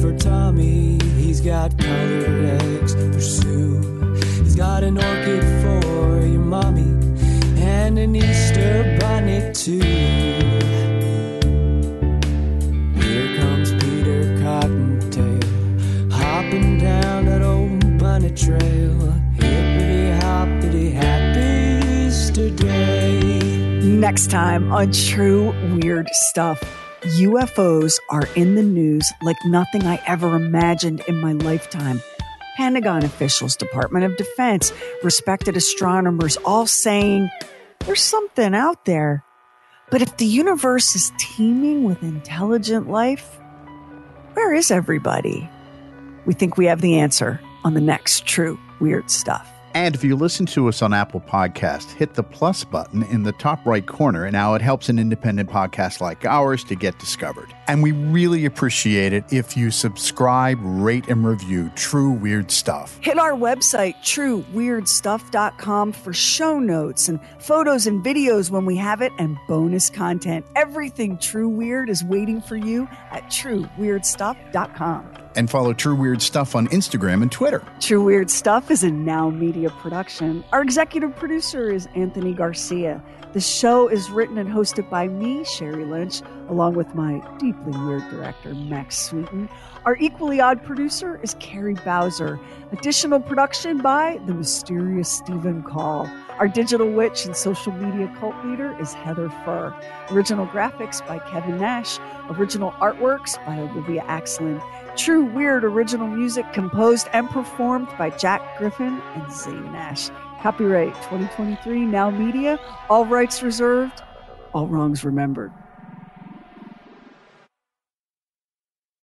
For 0.00 0.16
Tommy. 0.16 0.98
He's 1.16 1.40
got 1.40 1.76
colored 1.78 2.60
eggs 2.62 2.94
for 2.94 3.20
Sue. 3.20 4.14
He's 4.42 4.54
got 4.54 4.82
an 4.84 4.96
orchid 4.96 5.42
for 5.62 6.26
your 6.26 6.40
mommy 6.40 6.90
and 7.60 7.98
an 7.98 8.14
Easter 8.14 8.96
bunny 9.00 9.52
too. 9.52 9.80
Here 13.00 13.40
comes 13.40 13.72
Peter 13.72 14.38
Cottontail, 14.42 16.12
hopping 16.12 16.78
down 16.78 17.26
that 17.26 17.42
old 17.42 17.98
bunny 17.98 18.30
trail. 18.30 19.12
Hippity 19.34 20.10
hoppity 20.20 20.90
happy 20.92 22.06
Easter 22.06 22.50
day. 22.50 23.40
Next 23.82 24.30
time 24.30 24.72
on 24.72 24.92
True 24.92 25.52
Weird 25.74 26.08
Stuff. 26.12 26.77
UFOs 27.08 27.98
are 28.10 28.28
in 28.36 28.54
the 28.54 28.62
news 28.62 29.10
like 29.22 29.38
nothing 29.46 29.84
I 29.84 29.98
ever 30.06 30.36
imagined 30.36 31.02
in 31.08 31.16
my 31.16 31.32
lifetime. 31.32 32.02
Pentagon 32.56 33.02
officials, 33.02 33.56
Department 33.56 34.04
of 34.04 34.16
Defense, 34.18 34.74
respected 35.02 35.56
astronomers 35.56 36.36
all 36.44 36.66
saying 36.66 37.30
there's 37.80 38.02
something 38.02 38.54
out 38.54 38.84
there. 38.84 39.24
But 39.90 40.02
if 40.02 40.18
the 40.18 40.26
universe 40.26 40.94
is 40.94 41.10
teeming 41.18 41.84
with 41.84 42.02
intelligent 42.02 42.90
life, 42.90 43.38
where 44.34 44.52
is 44.52 44.70
everybody? 44.70 45.48
We 46.26 46.34
think 46.34 46.58
we 46.58 46.66
have 46.66 46.82
the 46.82 46.98
answer 46.98 47.40
on 47.64 47.72
the 47.72 47.80
next 47.80 48.26
True 48.26 48.58
Weird 48.80 49.10
Stuff. 49.10 49.50
And 49.74 49.94
if 49.94 50.02
you 50.02 50.16
listen 50.16 50.46
to 50.46 50.68
us 50.68 50.82
on 50.82 50.92
Apple 50.92 51.20
Podcast, 51.20 51.92
hit 51.94 52.14
the 52.14 52.22
plus 52.22 52.64
button 52.64 53.02
in 53.04 53.22
the 53.22 53.32
top 53.32 53.64
right 53.66 53.86
corner. 53.86 54.24
And 54.24 54.32
now 54.32 54.54
it 54.54 54.62
helps 54.62 54.88
an 54.88 54.98
independent 54.98 55.50
podcast 55.50 56.00
like 56.00 56.24
ours 56.24 56.64
to 56.64 56.74
get 56.74 56.98
discovered. 56.98 57.54
And 57.66 57.82
we 57.82 57.92
really 57.92 58.44
appreciate 58.44 59.12
it 59.12 59.24
if 59.30 59.56
you 59.56 59.70
subscribe, 59.70 60.58
rate, 60.62 61.08
and 61.08 61.26
review 61.26 61.70
True 61.76 62.10
Weird 62.10 62.50
Stuff. 62.50 62.98
Hit 63.02 63.18
our 63.18 63.32
website, 63.32 63.96
trueweirdstuff.com, 63.96 65.92
for 65.92 66.12
show 66.12 66.58
notes 66.58 67.08
and 67.08 67.20
photos 67.38 67.86
and 67.86 68.04
videos 68.04 68.50
when 68.50 68.64
we 68.64 68.76
have 68.76 69.02
it 69.02 69.12
and 69.18 69.36
bonus 69.46 69.90
content. 69.90 70.46
Everything 70.56 71.18
True 71.18 71.48
Weird 71.48 71.90
is 71.90 72.02
waiting 72.02 72.40
for 72.40 72.56
you 72.56 72.88
at 73.10 73.24
trueweirdstuff.com. 73.24 75.27
And 75.36 75.48
follow 75.48 75.72
True 75.72 75.94
Weird 75.94 76.20
Stuff 76.20 76.56
on 76.56 76.68
Instagram 76.68 77.22
and 77.22 77.30
Twitter. 77.30 77.62
True 77.80 78.02
Weird 78.02 78.30
Stuff 78.30 78.70
is 78.70 78.82
a 78.82 78.90
Now 78.90 79.30
Media 79.30 79.70
production. 79.70 80.44
Our 80.52 80.62
executive 80.62 81.14
producer 81.14 81.70
is 81.70 81.88
Anthony 81.94 82.32
Garcia. 82.32 83.02
The 83.34 83.40
show 83.40 83.88
is 83.88 84.10
written 84.10 84.38
and 84.38 84.48
hosted 84.48 84.88
by 84.88 85.06
me, 85.06 85.44
Sherry 85.44 85.84
Lynch, 85.84 86.22
along 86.48 86.74
with 86.74 86.94
my 86.94 87.22
deeply 87.38 87.78
weird 87.78 88.08
director, 88.10 88.54
Max 88.54 88.96
Sweeten. 88.98 89.50
Our 89.84 89.96
equally 89.98 90.40
odd 90.40 90.64
producer 90.64 91.20
is 91.22 91.34
Carrie 91.38 91.74
Bowser. 91.74 92.40
Additional 92.72 93.20
production 93.20 93.78
by 93.78 94.18
the 94.26 94.34
mysterious 94.34 95.10
Stephen 95.10 95.62
Call. 95.62 96.10
Our 96.38 96.48
digital 96.48 96.90
witch 96.90 97.26
and 97.26 97.36
social 97.36 97.72
media 97.72 98.12
cult 98.18 98.34
leader 98.46 98.74
is 98.80 98.94
Heather 98.94 99.28
Furr. 99.44 99.74
Original 100.10 100.46
graphics 100.46 101.06
by 101.06 101.18
Kevin 101.18 101.58
Nash. 101.58 101.98
Original 102.30 102.72
artworks 102.72 103.44
by 103.44 103.58
Olivia 103.58 104.02
Axland. 104.02 104.62
True 104.98 105.26
Weird 105.26 105.62
original 105.62 106.08
music 106.08 106.52
composed 106.52 107.06
and 107.12 107.30
performed 107.30 107.86
by 107.96 108.10
Jack 108.10 108.58
Griffin 108.58 109.00
and 109.14 109.32
Zane 109.32 109.70
Nash. 109.70 110.10
Copyright 110.42 110.92
2023 111.04 111.82
Now 111.82 112.10
Media. 112.10 112.58
All 112.90 113.06
rights 113.06 113.40
reserved. 113.40 114.02
All 114.52 114.66
wrongs 114.66 115.04
remembered. 115.04 115.52